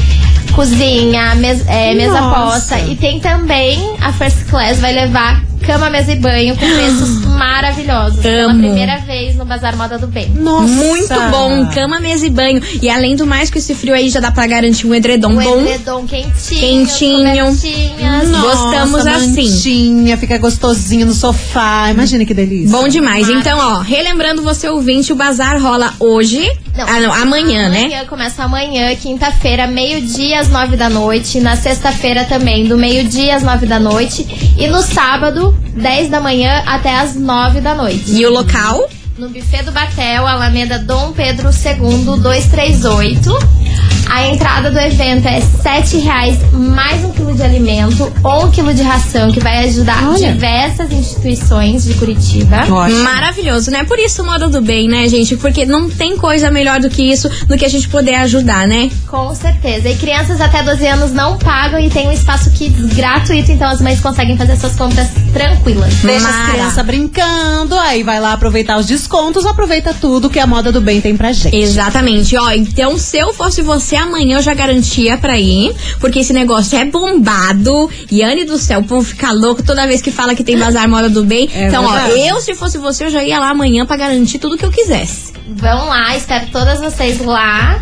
cozinha, 0.55 1.35
mes- 1.35 1.67
é, 1.67 1.95
mesa 1.95 2.21
posta. 2.23 2.79
E 2.81 2.95
tem 2.97 3.19
também 3.21 3.95
a 4.01 4.13
First 4.13 4.45
Class 4.49 4.79
vai 4.79 4.93
levar 4.93 5.43
cama, 5.67 5.91
mesa 5.91 6.13
e 6.13 6.17
banho 6.17 6.57
com 6.57 6.67
preços 6.67 7.25
maravilhosos. 7.37 8.21
Pela 8.21 8.51
Amo. 8.53 8.61
primeira 8.61 8.99
vez 8.99 9.35
no 9.37 9.45
Bazar 9.45 9.77
Moda 9.77 9.99
do 9.99 10.07
Bem. 10.07 10.29
Nossa. 10.31 10.67
Muito 10.67 11.15
bom, 11.31 11.67
cama, 11.75 11.99
mesa 12.01 12.27
e 12.27 12.31
banho. 12.31 12.63
E 12.81 12.89
além 12.89 13.17
do 13.17 13.27
mais, 13.27 13.51
com 13.51 13.59
esse 13.59 13.75
frio 13.75 13.95
aí 13.95 14.09
já 14.09 14.21
dá 14.21 14.31
pra 14.31 14.47
garantir 14.47 14.87
um 14.87 14.95
edredom 14.95 15.31
Um 15.33 15.43
bom. 15.43 15.61
edredom 15.63 16.07
quentinho, 16.07 16.61
Quentinho. 16.87 17.19
cobertinhas. 17.47 18.31
Gostamos 18.41 19.07
assim. 19.07 19.49
mantinha, 19.51 20.17
fica 20.17 20.39
gostosinho 20.39 21.07
no 21.07 21.13
sofá. 21.15 21.91
Imagina 21.91 22.25
que 22.25 22.35
delícia. 22.35 22.71
Bom 22.77 22.89
demais. 22.89 23.29
Então, 23.29 23.59
ó, 23.59 23.81
relembrando 23.81 24.43
você 24.43 24.69
ouvinte, 24.69 25.13
o 25.13 25.17
bazar 25.17 25.61
rola 25.61 25.93
hoje. 25.99 26.49
Não, 26.77 26.87
ah, 26.87 27.01
não, 27.01 27.13
amanhã, 27.13 27.69
né? 27.69 27.85
Amanhã 27.85 28.05
começa 28.07 28.45
amanhã, 28.45 28.95
quinta-feira, 28.97 29.67
meio-dia 29.67 30.41
às 30.41 30.49
nove 30.49 30.77
da 30.77 30.91
noite. 30.91 31.41
Na 31.41 31.57
sexta-feira 31.57 32.25
também, 32.25 32.67
do 32.67 32.77
meio-dia 32.77 33.35
às 33.35 33.43
nove 33.43 33.65
da 33.65 33.81
noite. 33.81 34.55
E 34.59 34.67
no 34.69 34.83
sábado, 34.83 35.57
10 35.75 36.11
da 36.11 36.21
manhã 36.21 36.63
até 36.67 36.95
às 36.95 37.15
nove 37.15 37.61
da 37.61 37.75
noite. 37.75 38.11
E 38.13 38.27
o 38.27 38.31
local? 38.31 38.89
No 39.17 39.31
buffet 39.31 39.63
do 39.63 39.73
Batel, 39.73 40.27
Alameda 40.27 40.79
Dom 40.79 41.13
Pedro 41.13 41.49
II, 41.49 42.21
238. 42.21 43.66
A 44.09 44.27
entrada 44.29 44.71
do 44.71 44.79
evento 44.79 45.27
é 45.27 45.41
7 45.41 45.99
reais 45.99 46.39
mais 46.53 47.05
um 47.05 47.11
quilo 47.11 47.35
de 47.35 47.43
alimento 47.43 48.13
ou 48.23 48.47
um 48.47 48.51
quilo 48.51 48.73
de 48.73 48.83
ração, 48.83 49.31
que 49.33 49.41
vai 49.41 49.69
ajudar 49.69 50.09
Olha. 50.09 50.33
diversas 50.33 50.91
instituições 50.93 51.85
de 51.85 51.95
Curitiba. 51.95 52.65
Ótimo. 52.71 53.03
Maravilhoso, 53.03 53.71
né? 53.71 53.85
Por 53.85 53.99
isso, 53.99 54.25
moda 54.25 54.49
do 54.49 54.63
bem, 54.63 54.89
né, 54.89 55.09
gente? 55.09 55.37
Porque 55.37 55.67
não 55.67 55.91
tem 55.91 56.17
coisa 56.17 56.51
melhor 56.51 56.81
do 56.81 56.89
que 56.89 57.03
isso, 57.03 57.29
do 57.47 57.57
que 57.57 57.65
a 57.65 57.69
gente 57.69 57.89
poder 57.89 58.15
ajudar, 58.15 58.67
né? 58.67 58.91
Com 59.07 59.35
certeza. 59.35 59.89
E 59.89 59.97
crianças 59.97 60.41
até 60.41 60.63
12 60.63 60.87
anos 60.87 61.13
não 61.13 61.37
pagam 61.39 61.79
e 61.81 61.91
tem 61.91 62.09
um 62.09 62.13
espaço 62.13 62.51
kids 62.51 62.95
gratuito, 62.95 63.51
então 63.51 63.69
as 63.69 63.81
mães 63.81 64.01
conseguem 64.01 64.37
fazer 64.37 64.57
suas 64.57 64.77
compras 64.77 65.09
tranquilas. 65.37 65.95
Deixa 65.97 66.29
as 66.29 66.35
Mara. 66.35 66.53
crianças 66.53 66.87
brincando, 66.87 67.75
aí 67.75 68.03
vai 68.03 68.19
lá 68.19 68.33
aproveitar 68.33 68.79
os 68.79 68.87
descontos, 68.87 69.45
aproveita 69.45 69.95
tudo 70.01 70.31
que 70.31 70.39
a 70.39 70.47
moda 70.47 70.73
do 70.73 70.81
bem 70.81 71.01
tem 71.01 71.15
pra 71.15 71.31
gente. 71.31 71.55
Exatamente, 71.55 72.35
ó. 72.37 72.51
Então, 72.53 72.97
se 72.97 73.19
eu 73.19 73.35
fosse 73.35 73.61
você, 73.61 73.97
amanhã 73.97 74.39
eu 74.39 74.43
já 74.43 74.55
garantia 74.55 75.19
pra 75.19 75.39
ir, 75.39 75.75
porque 76.01 76.21
esse 76.21 76.33
negócio 76.33 76.79
é 76.79 76.85
bombado. 76.87 77.91
Yane 78.11 78.45
do 78.45 78.57
céu, 78.57 78.81
o 78.81 78.85
povo 78.85 79.03
fica 79.03 79.31
louco 79.31 79.63
toda 79.63 79.87
vez 79.87 80.01
que 80.01 80.11
fala 80.11 80.35
que 80.35 80.43
tem 80.43 80.59
bazar 80.59 80.89
moda 80.89 81.11
do 81.11 81.23
bem. 81.23 81.51
É 81.53 81.69
então, 81.69 81.85
ó, 81.85 81.93
verdade. 81.93 82.21
eu, 82.21 82.41
se 82.41 82.55
fosse 82.55 82.79
você, 82.79 83.05
eu 83.05 83.11
já 83.11 83.23
ia 83.23 83.39
lá 83.39 83.51
amanhã 83.51 83.85
pra 83.85 83.97
garantir 83.97 84.39
tudo 84.39 84.57
que 84.57 84.65
eu 84.65 84.71
quisesse. 84.71 85.35
Vão 85.49 85.87
lá, 85.87 86.17
espero 86.17 86.47
todas 86.51 86.81
vocês 86.81 87.21
lá. 87.21 87.81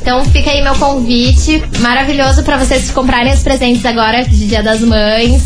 Então 0.00 0.24
fica 0.26 0.50
aí 0.50 0.62
meu 0.62 0.74
convite 0.76 1.62
maravilhoso 1.80 2.42
pra 2.42 2.56
vocês 2.56 2.90
comprarem 2.90 3.32
os 3.32 3.40
presentes 3.40 3.84
agora 3.84 4.24
de 4.24 4.46
Dia 4.46 4.62
das 4.62 4.80
Mães. 4.80 5.42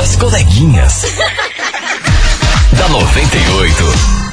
As 0.00 0.16
coleguinhas. 0.16 1.02
da 2.78 2.88
98. 2.88 4.23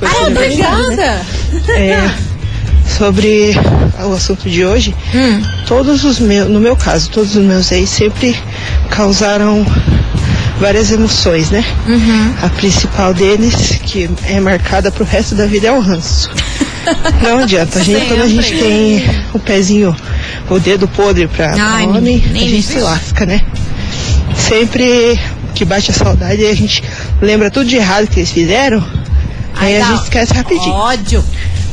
Ah, 0.01 0.27
aniversário, 0.27 0.91
né? 0.97 1.21
obrigada. 1.53 1.73
É, 1.77 2.11
sobre 2.97 3.55
o 4.05 4.13
assunto 4.13 4.49
de 4.49 4.65
hoje, 4.65 4.95
Hum. 5.13 5.43
todos 5.67 6.05
os 6.05 6.21
meus, 6.21 6.49
no 6.49 6.61
meu 6.61 6.77
caso, 6.77 7.11
todos 7.11 7.35
os 7.35 7.43
meus 7.43 7.73
ex 7.73 7.91
sempre 7.91 8.37
causaram 8.91 9.67
várias 10.61 10.93
emoções, 10.93 11.51
né? 11.51 11.65
Uhum. 11.89 12.35
A 12.41 12.49
principal 12.51 13.13
deles, 13.13 13.81
que 13.85 14.09
é 14.29 14.39
marcada 14.39 14.93
pro 14.93 15.05
resto 15.05 15.35
da 15.35 15.47
vida, 15.47 15.67
é 15.67 15.73
o 15.73 15.81
ranço. 15.81 16.31
Não 17.23 17.41
adianta, 17.41 17.81
a 17.81 17.83
gente, 17.83 18.07
quando 18.07 18.23
a 18.23 18.29
gente 18.29 18.57
tem 18.59 19.05
o 19.35 19.39
pezinho, 19.41 19.95
o 20.51 20.59
dedo 20.59 20.89
podre 20.89 21.27
pra, 21.29 21.55
Ai, 21.59 21.85
homem, 21.87 22.01
nem- 22.03 22.19
nem 22.33 22.45
a 22.45 22.49
gente 22.49 22.63
se 22.67 22.79
lasca, 22.81 23.27
né? 23.27 23.41
Sempre 24.35 25.19
que 25.55 25.65
bate 25.65 25.91
a 25.91 25.95
saudade, 25.95 26.45
a 26.47 26.55
gente 26.55 26.83
lembra 27.21 27.51
tudo 27.51 27.67
de 27.69 27.77
errado 27.77 28.07
que 28.07 28.21
eles 28.21 28.31
fizeram, 28.31 28.85
aí 29.55 29.77
a 29.81 29.85
gente 29.85 30.03
esquece 30.05 30.33
rapidinho. 30.35 30.73
Ódio. 30.73 31.25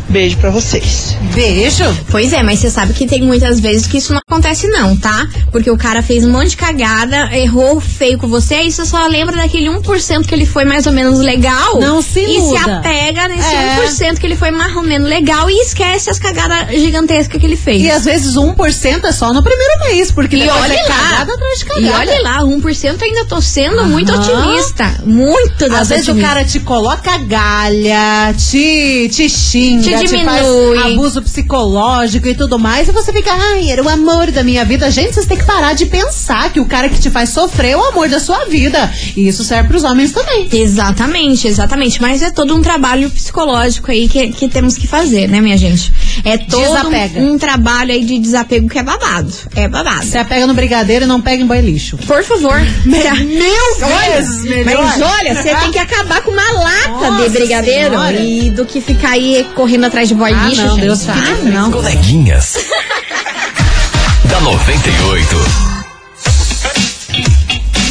Beijo 0.08 0.38
pra 0.38 0.50
vocês. 0.52 1.18
Beijo. 1.34 1.84
Pois 2.12 2.32
é, 2.32 2.44
mas 2.44 2.60
você 2.60 2.70
sabe 2.70 2.94
que 2.94 3.08
tem 3.08 3.22
muitas 3.24 3.60
vezes 3.60 3.88
que 3.88 3.98
isso 3.98 4.14
não 4.14 4.22
acontece 4.28 4.68
não, 4.68 4.96
tá? 4.96 5.28
Porque 5.52 5.70
o 5.70 5.78
cara 5.78 6.02
fez 6.04 6.24
um 6.24 6.32
monte 6.32 6.50
de 6.52 6.58
cagada, 6.58 7.36
errou 7.36 7.82
feio 7.82 8.18
com 8.18 8.28
você, 8.28 8.62
e 8.64 8.72
você 8.72 8.86
só 8.86 9.08
lembra 9.08 9.36
daquele 9.36 9.68
1% 9.70 10.26
que 10.28 10.34
ele 10.34 10.46
foi 10.46 10.64
mais 10.64 10.86
ou 10.86 10.94
menos 10.94 11.20
legal. 11.20 11.80
Não 11.80 12.02
se 12.02 12.20
E 12.22 12.26
se 12.28 12.32
iluda. 12.36 12.78
apega 12.78 13.28
nesse 13.28 13.54
É. 13.54 13.78
1% 13.86 14.20
que 14.20 14.26
ele 14.26 14.36
foi 14.36 14.52
mais 14.52 14.76
ou 14.76 14.84
menos 14.84 15.10
legal 15.10 15.50
e 15.50 15.54
esquece 15.62 16.10
as 16.10 16.20
cagadas 16.20 16.70
gigantescas 16.80 17.40
que 17.40 17.46
ele 17.46 17.58
fez. 17.58 17.82
E 17.82 17.90
às 17.90 18.06
vezes 18.06 18.36
1% 18.36 19.06
é 19.06 19.12
só 19.12 19.34
no 19.34 19.42
primeiro 19.44 19.80
mês, 19.90 20.12
porque 20.12 20.36
E 20.36 20.40
depois 20.42 20.62
olhe 20.64 20.76
é 20.76 20.84
lá. 20.84 20.88
cagada 20.88 21.34
atrás 21.34 21.60
de 21.60 21.66
cagada. 21.66 21.86
E 21.88 21.92
olhe 22.12 22.22
lá, 22.22 22.44
1% 22.44 23.02
ainda 23.02 23.26
tô 23.26 23.42
sendo 23.42 23.84
muito 23.86 24.12
Aham. 24.14 24.46
otimista. 24.52 25.02
Muito 25.04 25.68
das 25.68 25.82
Às 25.82 25.90
vezes 25.90 26.08
o 26.08 26.12
otimista. 26.12 26.34
cara 26.36 26.46
te 26.46 26.60
coloca 26.60 27.18
galha, 27.18 28.34
te, 28.38 29.10
te 29.12 29.28
xinga, 29.30 29.84
Te 29.84 29.95
diminui. 29.98 30.94
abuso 30.94 31.22
psicológico 31.22 32.28
e 32.28 32.36
tudo 32.36 32.58
mais, 32.60 32.88
e 32.88 32.92
você 32.92 33.12
fica, 33.12 33.32
ai, 33.32 33.70
era 33.70 33.84
o 33.84 33.90
amor 33.90 34.32
da 34.32 34.44
minha 34.44 34.64
vida. 34.66 34.90
Gente, 34.90 35.14
vocês 35.14 35.26
têm 35.26 35.38
que 35.38 35.46
parar 35.46 35.74
de 35.74 35.86
pensar 35.86 36.52
que 36.52 36.60
o 36.60 36.66
cara 36.66 36.90
que 36.90 37.00
te 37.00 37.10
faz 37.10 37.30
sofrer 37.30 37.72
é 37.72 37.78
o 37.78 37.84
amor 37.84 38.10
da 38.10 38.20
sua 38.20 38.46
vida. 38.46 38.92
E 39.16 39.28
isso 39.28 39.44
serve 39.44 39.70
pros 39.70 39.84
homens 39.84 40.12
também. 40.12 40.50
Exatamente, 40.52 41.48
exatamente. 41.48 42.02
Mas 42.02 42.22
é 42.22 42.32
todo 42.32 42.56
um 42.56 42.62
trabalho 42.62 43.10
psicológico 43.10 43.92
aí 43.92 44.08
que, 44.08 44.30
que 44.30 44.48
temos 44.48 44.78
que 44.78 44.88
fazer, 44.88 45.28
né, 45.28 45.42
minha 45.42 45.58
gente? 45.58 45.92
É 46.24 46.38
todo 46.38 46.62
Desapega. 46.62 47.20
um, 47.20 47.34
um 47.34 47.38
trabalho 47.38 47.92
aí 47.92 48.04
de 48.04 48.18
desapego 48.20 48.70
que 48.70 48.80
é 48.80 48.84
babado. 48.84 49.34
É 49.56 49.68
babado. 49.68 50.06
Você 50.06 50.24
pega 50.24 50.48
no 50.48 50.54
brigadeiro 50.54 51.06
e 51.06 51.08
não 51.08 51.20
pega 51.22 51.44
em 51.44 51.46
boy 51.48 51.60
lixo. 51.62 51.98
Por 51.98 52.24
favor. 52.24 52.60
Vezes 52.86 54.44
melhor. 54.66 54.84
Mas 54.84 55.02
olha, 55.02 55.36
você 55.36 55.56
tem 55.56 55.72
que 55.72 55.80
acabar 55.80 56.22
com 56.22 56.32
uma 56.32 56.52
lata 56.54 56.90
Nossa 57.12 57.24
de 57.24 57.30
brigadeiro 57.30 57.90
Senhora. 57.92 58.20
e 58.20 58.50
do 58.52 58.66
que 58.66 58.80
ficar 58.82 59.12
aí 59.12 59.46
correndo 59.56 59.86
atrás 59.86 60.08
de 60.08 60.16
boy 60.16 60.32
Ah, 60.34 60.48
lixo, 60.48 60.62
não, 60.62 60.70
gente. 60.76 60.82
Deus 60.86 61.10
Ah, 61.10 61.14
não. 61.44 61.72
Coleguinhas. 61.72 62.56
da 64.30 64.40
98. 64.42 65.75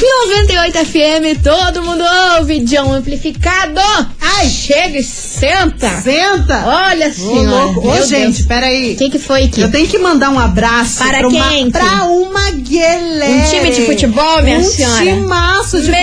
98 0.09 0.79
FM, 0.85 1.43
todo 1.43 1.83
mundo 1.83 2.05
ouve, 2.37 2.61
John 2.61 2.93
Amplificado. 2.93 3.81
Ai, 4.21 4.49
chega 4.49 4.99
e 4.99 5.03
senta. 5.03 5.89
Senta! 6.03 6.63
Olha 6.67 7.09
Ô, 7.09 7.13
senhora. 7.13 7.79
Ô, 7.79 7.93
Meu 7.95 8.07
gente, 8.07 8.37
Deus. 8.37 8.47
peraí. 8.47 8.93
O 8.93 8.97
que, 8.97 9.11
que 9.11 9.19
foi 9.19 9.45
aqui? 9.45 9.61
Eu 9.63 9.71
tenho 9.71 9.87
que 9.89 9.99
mandar 9.99 10.31
um 10.31 10.39
abraço 10.39 10.99
Para 10.99 11.19
pra 11.21 11.29
uma, 11.29 11.49
quem, 11.49 11.71
pra 11.71 12.05
uma 12.05 12.51
guelé. 12.51 13.29
Um 13.29 13.51
time 13.51 13.71
de 13.71 13.87
futebol, 13.87 14.43
minha 14.43 14.59
um 14.59 14.65
senhora? 14.65 15.03
timaço 15.05 15.81
de 15.81 15.91
Meu 15.91 16.01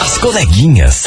As 0.00 0.18
coleguinhas. 0.18 1.04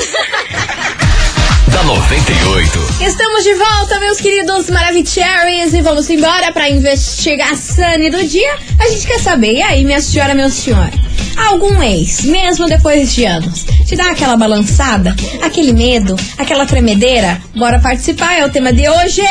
Da 1.80 1.84
98. 1.84 2.80
Estamos 3.02 3.44
de 3.44 3.54
volta, 3.54 4.00
meus 4.02 4.20
queridos 4.20 4.70
Maravicheries. 4.70 5.74
E 5.74 5.82
vamos 5.82 6.10
embora 6.10 6.52
pra 6.52 6.70
investigação 6.70 7.98
do 8.12 8.28
dia. 8.28 8.54
A 8.80 8.90
gente 8.90 9.08
quer 9.08 9.20
saber, 9.20 9.54
e 9.54 9.62
aí, 9.62 9.86
minha 9.86 10.02
senhora, 10.02 10.36
meu 10.36 10.50
senhor? 10.50 10.90
Algum 11.38 11.82
ex, 11.82 12.24
mesmo 12.24 12.68
depois 12.68 13.14
de 13.14 13.24
anos, 13.24 13.66
te 13.86 13.96
dá 13.96 14.12
aquela 14.12 14.36
balançada, 14.36 15.16
aquele 15.42 15.72
medo, 15.72 16.18
aquela 16.38 16.66
tremedeira? 16.66 17.42
Bora 17.56 17.80
participar, 17.80 18.38
é 18.38 18.46
o 18.46 18.50
tema 18.50 18.74
de 18.74 18.90
hoje. 18.90 19.22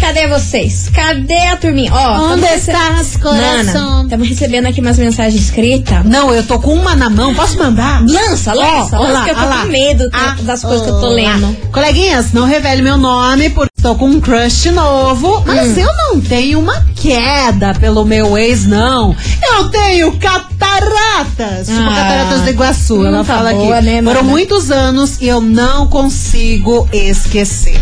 Cadê 0.00 0.28
vocês? 0.28 0.88
Cadê 0.88 1.36
a 1.48 1.56
turminha? 1.56 1.92
Ó, 1.92 2.32
Onde 2.32 2.42
rece- 2.42 2.70
estás, 2.70 3.16
coração? 3.16 4.04
Estamos 4.04 4.28
recebendo 4.28 4.66
aqui 4.66 4.80
umas 4.80 4.96
mensagens 4.96 5.42
escritas. 5.42 6.04
Não, 6.04 6.32
eu 6.32 6.42
tô 6.44 6.58
com 6.60 6.72
uma 6.74 6.94
na 6.94 7.10
mão, 7.10 7.34
posso 7.34 7.58
mandar? 7.58 8.00
Lança, 8.06 8.54
lança, 8.54 8.98
ó 8.98 9.02
lança, 9.02 9.12
lá, 9.12 9.24
que 9.24 9.30
eu 9.30 9.34
tô 9.34 9.44
lá. 9.44 9.62
com 9.62 9.68
medo 9.68 10.08
Ah, 10.12 10.36
das 10.42 10.62
coisas 10.62 10.82
que 10.82 10.88
eu 10.90 11.00
tô 11.00 11.08
lá. 11.08 11.14
lendo. 11.14 11.56
Coleguinhas, 11.72 12.32
não 12.32 12.46
revele 12.46 12.80
meu 12.80 12.96
nome 12.96 13.50
porque 13.50 13.70
estou 13.76 13.96
com 13.96 14.06
um 14.08 14.20
crush 14.20 14.70
novo, 14.70 15.42
mas 15.46 15.76
Hum. 15.76 15.80
eu 15.80 15.96
não 15.96 16.20
tenho 16.20 16.60
uma 16.60 16.86
queda 16.94 17.74
pelo 17.74 18.04
meu 18.04 18.38
ex, 18.38 18.66
não. 18.66 19.14
Eu 19.56 19.68
tenho 19.68 20.12
cataratas, 20.16 21.66
tipo 21.66 21.80
Ah. 21.80 21.94
cataratas 21.94 22.40
do 22.42 22.50
Iguaçu. 22.50 23.04
Ela 23.04 23.18
tá 23.18 23.24
fala 23.36 23.52
boa, 23.52 23.76
aqui. 23.78 23.86
né, 23.86 24.02
Foram 24.02 24.22
muitos 24.24 24.70
anos 24.70 25.20
e 25.20 25.28
eu 25.28 25.40
não 25.40 25.86
consigo 25.88 26.88
esquecer. 26.92 27.80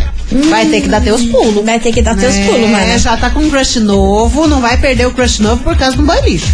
Vai 0.51 0.67
ter 0.67 0.81
que 0.81 0.89
dar 0.89 1.01
teus 1.01 1.23
pulos. 1.25 1.65
Vai 1.65 1.79
ter 1.79 1.93
que 1.93 2.03
dar 2.03 2.17
teus 2.17 2.35
É, 2.35 2.47
pulos, 2.47 2.69
mano. 2.69 2.99
já 2.99 3.17
tá 3.17 3.31
com 3.31 3.39
um 3.41 3.49
crush 3.51 3.79
novo, 3.81 4.47
não 4.49 4.61
vai 4.61 4.77
perder 4.77 5.07
o 5.07 5.13
crush 5.13 5.39
novo 5.41 5.63
por 5.63 5.77
causa 5.77 5.97
do 5.97 6.03
boy 6.03 6.21
lixo. 6.23 6.53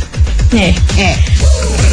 É. 0.55 0.75
É. 1.01 1.17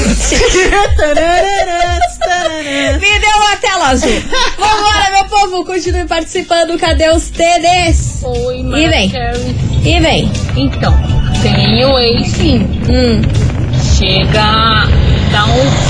Me 2.99 3.19
deu 3.19 3.37
uma 3.37 3.55
tela 3.57 3.87
azul. 3.89 4.09
Vambora, 4.57 5.09
meu 5.13 5.25
povo, 5.25 5.65
continue 5.65 6.05
participando. 6.05 6.77
Cadê 6.77 7.09
os 7.09 7.29
TDs? 7.29 8.19
Oi, 8.23 8.59
E 8.59 8.87
vem. 8.89 9.11
E 9.83 9.99
vem. 9.99 10.31
Então, 10.55 10.97
tenho 11.41 11.97
ex 11.99 12.27
sim. 12.31 12.59
Hum. 12.89 13.21
Chega 13.97 14.87
um 14.87 14.98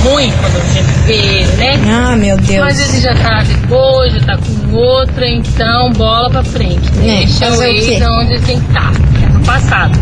ruim 0.04 0.32
quando 0.40 0.56
a 0.56 0.60
gente 0.74 0.84
vê 1.06 1.46
né? 1.58 1.80
Ah, 1.90 2.16
meu 2.16 2.38
Deus. 2.38 2.60
Mas 2.60 2.90
ele 2.90 3.02
já 3.02 3.16
tá 3.16 3.44
depois, 3.44 4.14
já 4.14 4.20
tá 4.22 4.38
com 4.38 4.76
outra, 4.76 5.28
então 5.28 5.92
bola 5.94 6.30
pra 6.30 6.44
frente. 6.44 6.88
É, 7.02 7.26
Deixa 7.26 7.52
o 7.52 7.58
quê? 7.60 7.66
ex 7.66 8.02
onde 8.08 8.34
ele 8.34 8.46
tem 8.46 8.60
que 8.60 8.68
estar, 8.68 8.92
que 8.92 9.26
é 9.26 9.30
no 9.30 9.40
passado. 9.46 10.00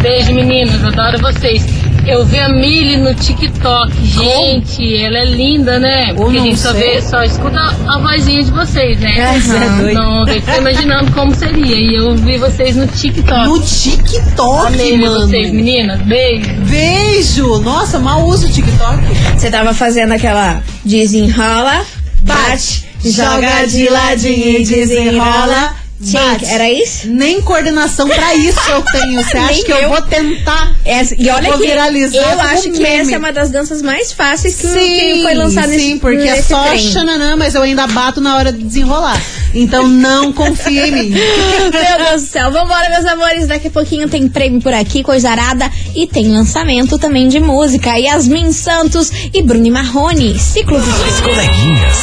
Beijo, 0.00 0.32
meninos, 0.34 0.84
adoro 0.84 1.18
vocês. 1.20 1.64
Eu 2.06 2.24
vi 2.24 2.38
a 2.38 2.48
Milly 2.48 2.96
no 2.96 3.14
TikTok, 3.14 3.92
gente, 4.04 4.96
ela 4.96 5.18
é 5.18 5.24
linda, 5.24 5.78
né? 5.78 6.12
Porque 6.14 6.36
a 6.38 6.40
gente 6.40 6.58
só, 6.58 6.72
vê, 6.72 7.00
só 7.00 7.22
escuta 7.22 7.60
a 7.60 7.98
vozinha 7.98 8.42
de 8.42 8.50
vocês, 8.50 8.98
né? 8.98 9.14
É 9.18 9.80
doido. 9.80 9.94
Não, 9.94 10.26
eu 10.26 10.42
fico 10.42 10.58
imaginando 10.58 11.12
como 11.12 11.32
seria. 11.34 11.76
E 11.76 11.94
eu 11.94 12.14
vi 12.16 12.38
vocês 12.38 12.74
no 12.74 12.88
TikTok. 12.88 13.46
No 13.46 13.60
TikTok, 13.60 14.66
Amei 14.66 14.98
mano. 14.98 15.20
vocês, 15.26 15.52
meninas. 15.52 16.00
Beijo. 16.02 16.52
Beijo! 16.68 17.58
Nossa, 17.60 18.00
mal 18.00 18.26
uso 18.26 18.48
o 18.48 18.50
TikTok. 18.50 18.98
Você 19.36 19.50
tava 19.50 19.72
fazendo 19.72 20.12
aquela 20.12 20.60
desenrola, 20.84 21.82
bate, 22.22 22.84
joga 23.04 23.64
de 23.66 23.88
ladinho 23.88 24.58
e 24.58 24.64
desenrola. 24.64 25.81
Bate. 26.10 26.44
Era 26.46 26.70
isso? 26.70 27.08
Nem 27.08 27.40
coordenação 27.42 28.08
pra 28.08 28.34
isso 28.34 28.58
eu 28.70 28.82
tenho. 28.82 29.22
Você 29.22 29.36
acha 29.38 29.62
que 29.64 29.72
eu 29.72 29.76
eu. 29.76 29.88
vou 29.88 30.02
tentar? 30.02 30.72
Essa- 30.84 31.14
e 31.18 31.28
olha 31.30 31.50
Vou 31.50 31.58
que 31.60 31.66
viralizar 31.66 32.32
eu 32.32 32.40
acho 32.40 32.62
que 32.64 32.70
meme. 32.80 32.84
essa 32.86 33.14
é 33.14 33.18
uma 33.18 33.32
das 33.32 33.50
danças 33.50 33.80
mais 33.82 34.12
fáceis 34.12 34.56
que, 34.56 34.66
que 34.66 35.22
foi 35.22 35.34
lançada 35.34 35.68
sim, 35.68 35.76
nesse 35.76 35.98
porque 36.00 36.22
é 36.22 36.32
nesse 36.36 36.48
só 36.48 36.64
trem. 36.64 36.78
xananã, 36.92 37.36
mas 37.36 37.54
eu 37.54 37.62
ainda 37.62 37.86
bato 37.86 38.20
na 38.20 38.36
hora 38.36 38.52
de 38.52 38.62
desenrolar. 38.62 39.20
Então 39.54 39.86
não 39.86 40.32
confia 40.32 40.88
em 40.88 40.92
mim. 40.92 41.10
Meu 41.14 41.70
Deus 41.70 42.22
do 42.22 42.26
céu. 42.28 42.50
Vambora, 42.50 42.88
meus 42.90 43.04
amores. 43.06 43.46
Daqui 43.46 43.68
a 43.68 43.70
pouquinho 43.70 44.08
tem 44.08 44.26
prêmio 44.28 44.60
por 44.60 44.72
aqui, 44.72 45.02
coisa 45.02 45.30
arada. 45.30 45.70
E 45.94 46.06
tem 46.06 46.28
lançamento 46.28 46.98
também 46.98 47.28
de 47.28 47.38
música. 47.38 47.96
Yasmin 47.98 48.50
Santos 48.52 49.10
e 49.32 49.42
Bruni 49.42 49.70
Marrone. 49.70 50.38
Ciclo 50.38 50.78
As 50.78 50.84
vicioso. 50.84 51.22
coleguinhas. 51.22 51.96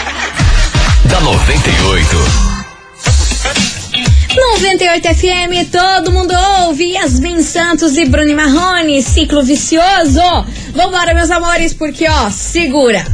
da 1.04 1.20
98. 1.20 2.49
98 4.34 5.08
FM, 5.14 5.70
todo 5.72 6.12
mundo 6.12 6.32
ouve. 6.66 6.92
Yasmin 6.92 7.42
Santos 7.42 7.96
e 7.96 8.04
Bruni 8.04 8.34
Marrone. 8.34 9.02
Ciclo 9.02 9.42
vicioso. 9.42 10.20
Vambora, 10.72 11.12
meus 11.14 11.30
amores, 11.30 11.74
porque, 11.74 12.06
ó, 12.08 12.30
segura. 12.30 13.04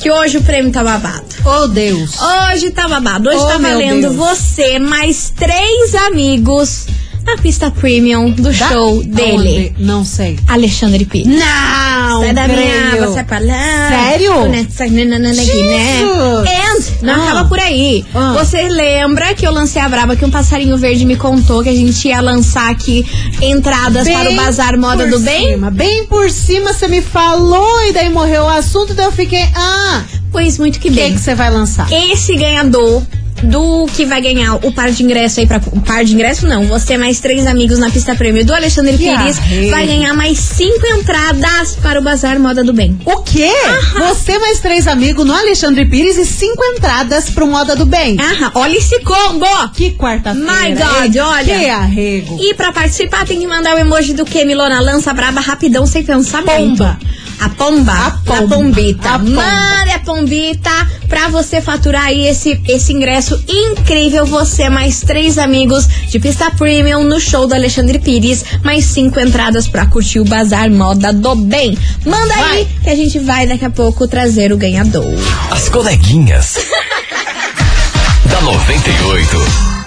Que 0.00 0.10
hoje 0.10 0.38
o 0.38 0.42
prêmio 0.42 0.70
tá 0.72 0.84
babado. 0.84 1.24
Oh, 1.44 1.66
Deus. 1.66 2.12
Hoje 2.52 2.70
tá 2.70 2.86
babado. 2.86 3.28
Hoje 3.28 3.38
Oh, 3.40 3.46
tá 3.46 3.58
valendo 3.58 4.02
Deus. 4.02 4.14
você, 4.14 4.78
mais 4.78 5.32
três 5.36 5.94
amigos, 5.94 6.86
na 7.24 7.36
pista 7.36 7.70
premium 7.70 8.30
do 8.30 8.52
Da 8.52 8.68
show 8.68 9.02
dele. 9.04 9.72
onde? 9.78 9.84
Não 9.84 10.04
sei. 10.04 10.38
Alexandre 10.46 11.04
Pires. 11.04 11.26
Não! 11.28 12.20
Sai 12.22 12.32
da 12.34 12.48
minha 12.48 12.92
água, 12.92 13.12
sai 13.14 13.24
pra 13.24 13.38
lá. 13.38 13.88
Sério? 13.88 14.48
Né, 14.48 14.66
né? 14.68 16.02
And, 16.42 16.82
não 17.02 17.14
Ah. 17.14 17.24
acaba 17.24 17.48
por 17.48 17.58
aí. 17.58 18.04
Ah. 18.14 18.34
Você 18.38 18.68
lembra 18.68 19.34
que 19.34 19.46
eu 19.46 19.52
lancei 19.52 19.80
a 19.80 19.88
braba 19.88 20.16
que 20.16 20.24
um 20.24 20.30
passarinho 20.30 20.76
verde 20.76 21.04
me 21.04 21.16
contou 21.16 21.62
que 21.62 21.68
a 21.68 21.74
gente 21.74 22.08
ia 22.08 22.20
lançar 22.20 22.70
aqui 22.70 23.04
entradas 23.40 24.08
para 24.08 24.30
o 24.30 24.36
Bazar 24.36 24.78
Moda 24.78 25.06
do 25.06 25.18
Bem? 25.20 25.50
Cima, 25.52 25.70
bem 25.70 26.04
por 26.06 26.30
cima 26.30 26.72
você 26.72 26.88
me 26.88 27.00
falou 27.00 27.86
e 27.86 27.92
daí 27.92 28.08
morreu 28.10 28.44
o 28.44 28.48
assunto, 28.48 28.94
daí 28.94 29.06
eu 29.06 29.12
fiquei, 29.12 29.44
ah, 29.54 30.02
Pois 30.30 30.58
muito 30.58 30.80
que 30.80 30.88
o 30.88 30.92
bem. 30.92 31.12
que 31.14 31.20
você 31.20 31.34
vai 31.34 31.50
lançar? 31.50 31.86
Esse 31.92 32.34
ganhador 32.36 33.02
do 33.42 33.86
que 33.94 34.04
vai 34.04 34.20
ganhar 34.20 34.54
o 34.56 34.72
par 34.72 34.90
de 34.90 35.02
ingresso 35.02 35.40
aí 35.40 35.46
para 35.46 35.60
o 35.72 35.80
par 35.80 36.04
de 36.04 36.14
ingresso 36.14 36.46
não, 36.46 36.64
você 36.66 36.96
mais 36.96 37.20
três 37.20 37.46
amigos 37.46 37.78
na 37.78 37.90
pista 37.90 38.14
prêmio 38.14 38.44
do 38.44 38.54
Alexandre 38.54 38.96
Pires 38.96 39.38
vai 39.70 39.86
ganhar 39.86 40.14
mais 40.14 40.38
cinco 40.38 40.86
entradas 40.86 41.76
para 41.76 41.98
o 41.98 42.02
Bazar 42.02 42.38
Moda 42.38 42.62
do 42.62 42.72
Bem. 42.72 42.98
O 43.04 43.18
quê? 43.22 43.50
Você 43.98 44.38
mais 44.38 44.60
três 44.60 44.86
amigos 44.86 45.26
no 45.26 45.34
Alexandre 45.34 45.84
Pires 45.86 46.16
e 46.16 46.24
cinco 46.24 46.62
entradas 46.64 47.30
pro 47.30 47.46
Moda 47.46 47.74
do 47.74 47.84
Bem. 47.86 48.16
Aham, 48.20 48.52
olha 48.54 48.76
esse 48.76 49.00
combo! 49.00 49.46
Que 49.74 49.92
quarta-feira. 49.92 50.52
My 50.52 50.70
God, 50.74 51.16
olha. 51.16 51.58
Que 51.58 51.68
arrego. 51.68 52.38
E 52.40 52.54
pra 52.54 52.72
participar 52.72 53.26
tem 53.26 53.38
que 53.38 53.46
mandar 53.46 53.74
o 53.76 53.78
emoji 53.78 54.14
do 54.14 54.24
que, 54.24 54.44
Milona? 54.44 54.80
Lança 54.80 55.12
braba 55.12 55.40
rapidão, 55.40 55.86
sem 55.86 56.02
pensamento. 56.04 56.52
Pomba. 56.52 56.98
A 57.42 57.48
pomba. 57.48 57.92
A 57.92 58.10
pomba. 58.24 58.54
pombita. 58.54 59.08
A 59.14 59.18
pomba. 59.18 59.30
Manda 59.30 59.94
a 59.96 59.98
pombita 59.98 60.70
pra 61.08 61.26
você 61.26 61.60
faturar 61.60 62.04
aí 62.04 62.28
esse, 62.28 62.60
esse 62.68 62.92
ingresso 62.92 63.42
incrível. 63.48 64.24
Você 64.26 64.68
mais 64.68 65.00
três 65.00 65.38
amigos 65.38 65.88
de 66.08 66.20
pista 66.20 66.52
premium 66.52 67.02
no 67.02 67.18
show 67.18 67.48
do 67.48 67.54
Alexandre 67.54 67.98
Pires. 67.98 68.44
Mais 68.62 68.84
cinco 68.84 69.18
entradas 69.18 69.66
pra 69.66 69.86
curtir 69.86 70.20
o 70.20 70.24
Bazar 70.24 70.70
Moda 70.70 71.12
do 71.12 71.34
Bem. 71.34 71.76
Manda 72.06 72.32
aí 72.32 72.68
que 72.80 72.90
a 72.90 72.94
gente 72.94 73.18
vai 73.18 73.44
daqui 73.44 73.64
a 73.64 73.70
pouco 73.70 74.06
trazer 74.06 74.52
o 74.52 74.56
ganhador. 74.56 75.12
As 75.50 75.68
coleguinhas. 75.68 76.58
da 78.30 78.40
98. 78.40 79.81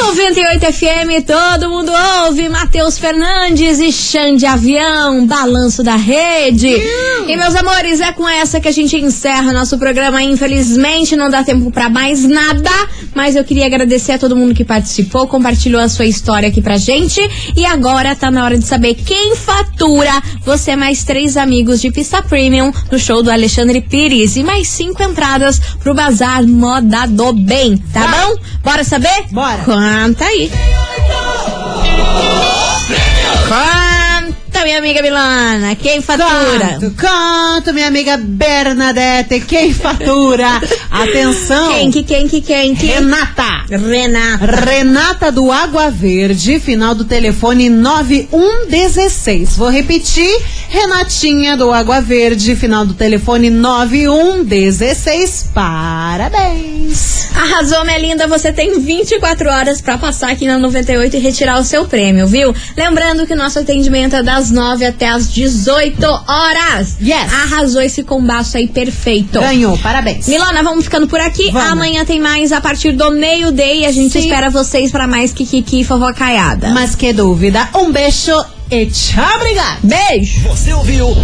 98 0.00 0.72
FM, 0.72 1.24
todo 1.26 1.70
mundo 1.70 1.92
ouve. 2.24 2.48
Matheus 2.48 2.98
Fernandes 2.98 3.78
e 3.78 3.92
Xande 3.92 4.44
Avião, 4.44 5.26
balanço 5.26 5.82
da 5.82 5.94
rede. 5.94 6.68
E 7.26 7.36
meus 7.36 7.54
amores, 7.54 8.00
é 8.00 8.12
com 8.12 8.28
essa 8.28 8.60
que 8.60 8.68
a 8.68 8.72
gente 8.72 8.96
encerra 8.96 9.52
nosso 9.52 9.78
programa. 9.78 10.22
Infelizmente, 10.22 11.16
não 11.16 11.30
dá 11.30 11.44
tempo 11.44 11.70
pra 11.70 11.88
mais 11.88 12.24
nada. 12.24 12.70
Mas 13.14 13.36
eu 13.36 13.44
queria 13.44 13.66
agradecer 13.66 14.12
a 14.12 14.18
todo 14.18 14.36
mundo 14.36 14.54
que 14.54 14.64
participou, 14.64 15.28
compartilhou 15.28 15.80
a 15.80 15.88
sua 15.88 16.06
história 16.06 16.48
aqui 16.48 16.60
pra 16.60 16.76
gente. 16.76 17.20
E 17.56 17.64
agora 17.64 18.16
tá 18.16 18.30
na 18.30 18.44
hora 18.44 18.58
de 18.58 18.66
saber 18.66 18.94
quem 18.94 19.36
fatura 19.36 20.12
você 20.44 20.74
mais 20.76 21.04
três 21.04 21.36
amigos 21.36 21.80
de 21.80 21.90
pista 21.90 22.22
premium 22.22 22.72
no 22.90 22.98
show 22.98 23.22
do 23.22 23.30
Alexandre 23.30 23.80
Pires. 23.80 24.36
E 24.36 24.42
mais 24.42 24.68
cinco 24.68 25.02
entradas 25.02 25.60
pro 25.80 25.94
Bazar 25.94 26.46
Moda 26.46 27.06
do 27.06 27.32
Bem. 27.32 27.78
Tá 27.92 28.06
bom? 28.08 28.36
Bora 28.62 28.82
saber? 28.82 29.24
Bora. 29.30 29.62
Conta 29.84 30.24
aí. 30.24 30.50
Conta, 34.54 34.66
minha 34.66 34.78
amiga 34.78 35.02
Milana. 35.02 35.74
Quem 35.74 36.00
fatura? 36.00 36.78
Canto, 36.78 36.92
canto, 36.92 37.74
minha 37.74 37.88
amiga 37.88 38.16
Bernadette, 38.16 39.40
quem 39.40 39.74
fatura? 39.74 40.46
Atenção. 40.88 41.72
Quem 41.72 41.90
que, 41.90 42.04
quem 42.04 42.28
que, 42.28 42.40
quem 42.40 42.72
que? 42.72 42.86
Renata. 42.86 43.64
Renata. 43.68 44.46
Renata 44.46 45.32
do 45.32 45.50
Água 45.50 45.90
Verde, 45.90 46.60
final 46.60 46.94
do 46.94 47.04
telefone 47.04 47.68
9116. 47.68 49.56
Vou 49.56 49.68
repetir. 49.68 50.30
Renatinha 50.68 51.56
do 51.56 51.72
Água 51.72 52.00
Verde, 52.00 52.54
final 52.54 52.86
do 52.86 52.94
telefone 52.94 53.50
9116. 53.50 55.50
Parabéns. 55.52 57.28
Arrasou, 57.34 57.84
minha 57.84 57.98
linda. 57.98 58.28
Você 58.28 58.52
tem 58.52 58.78
24 58.78 59.50
horas 59.50 59.80
pra 59.80 59.98
passar 59.98 60.30
aqui 60.30 60.46
na 60.46 60.58
98 60.58 61.16
e 61.16 61.18
retirar 61.18 61.58
o 61.58 61.64
seu 61.64 61.86
prêmio, 61.86 62.28
viu? 62.28 62.54
Lembrando 62.76 63.26
que 63.26 63.34
nosso 63.34 63.58
atendimento 63.58 64.14
é 64.14 64.22
das 64.22 64.43
9 64.50 64.84
até 64.84 65.08
as 65.08 65.32
18 65.32 66.04
horas. 66.04 66.96
Yes. 67.00 67.32
Arrasou 67.32 67.82
esse 67.82 68.02
combaço 68.02 68.56
aí 68.56 68.68
perfeito. 68.68 69.40
Ganhou, 69.40 69.76
parabéns. 69.78 70.26
Milona, 70.28 70.62
vamos 70.62 70.84
ficando 70.84 71.06
por 71.06 71.20
aqui. 71.20 71.50
Vamos. 71.50 71.70
Amanhã 71.70 72.04
tem 72.04 72.20
mais 72.20 72.52
a 72.52 72.60
partir 72.60 72.92
do 72.92 73.10
meio-dia 73.10 73.74
e 73.74 73.86
a 73.86 73.92
gente 73.92 74.12
Sim. 74.12 74.20
espera 74.20 74.50
vocês 74.50 74.90
pra 74.90 75.06
mais 75.06 75.32
Kikiki 75.32 75.80
e 75.80 75.84
Fofocaiada. 75.84 76.70
Mas 76.70 76.94
que 76.94 77.12
dúvida. 77.12 77.68
Um 77.74 77.90
beijo 77.90 78.32
e 78.70 78.86
tchau, 78.86 79.36
obrigado. 79.36 79.78
Beijo! 79.82 80.40
Você 80.48 80.72
ouviu? 80.72 81.08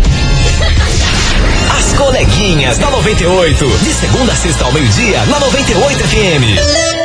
As 1.78 1.94
coleguinhas 1.94 2.78
da 2.78 2.90
98. 2.90 3.66
De 3.82 3.94
segunda 3.94 4.32
a 4.32 4.36
sexta 4.36 4.64
ao 4.64 4.72
meio-dia, 4.72 5.24
na 5.26 5.40
98 5.40 5.98
FM. 5.98 6.99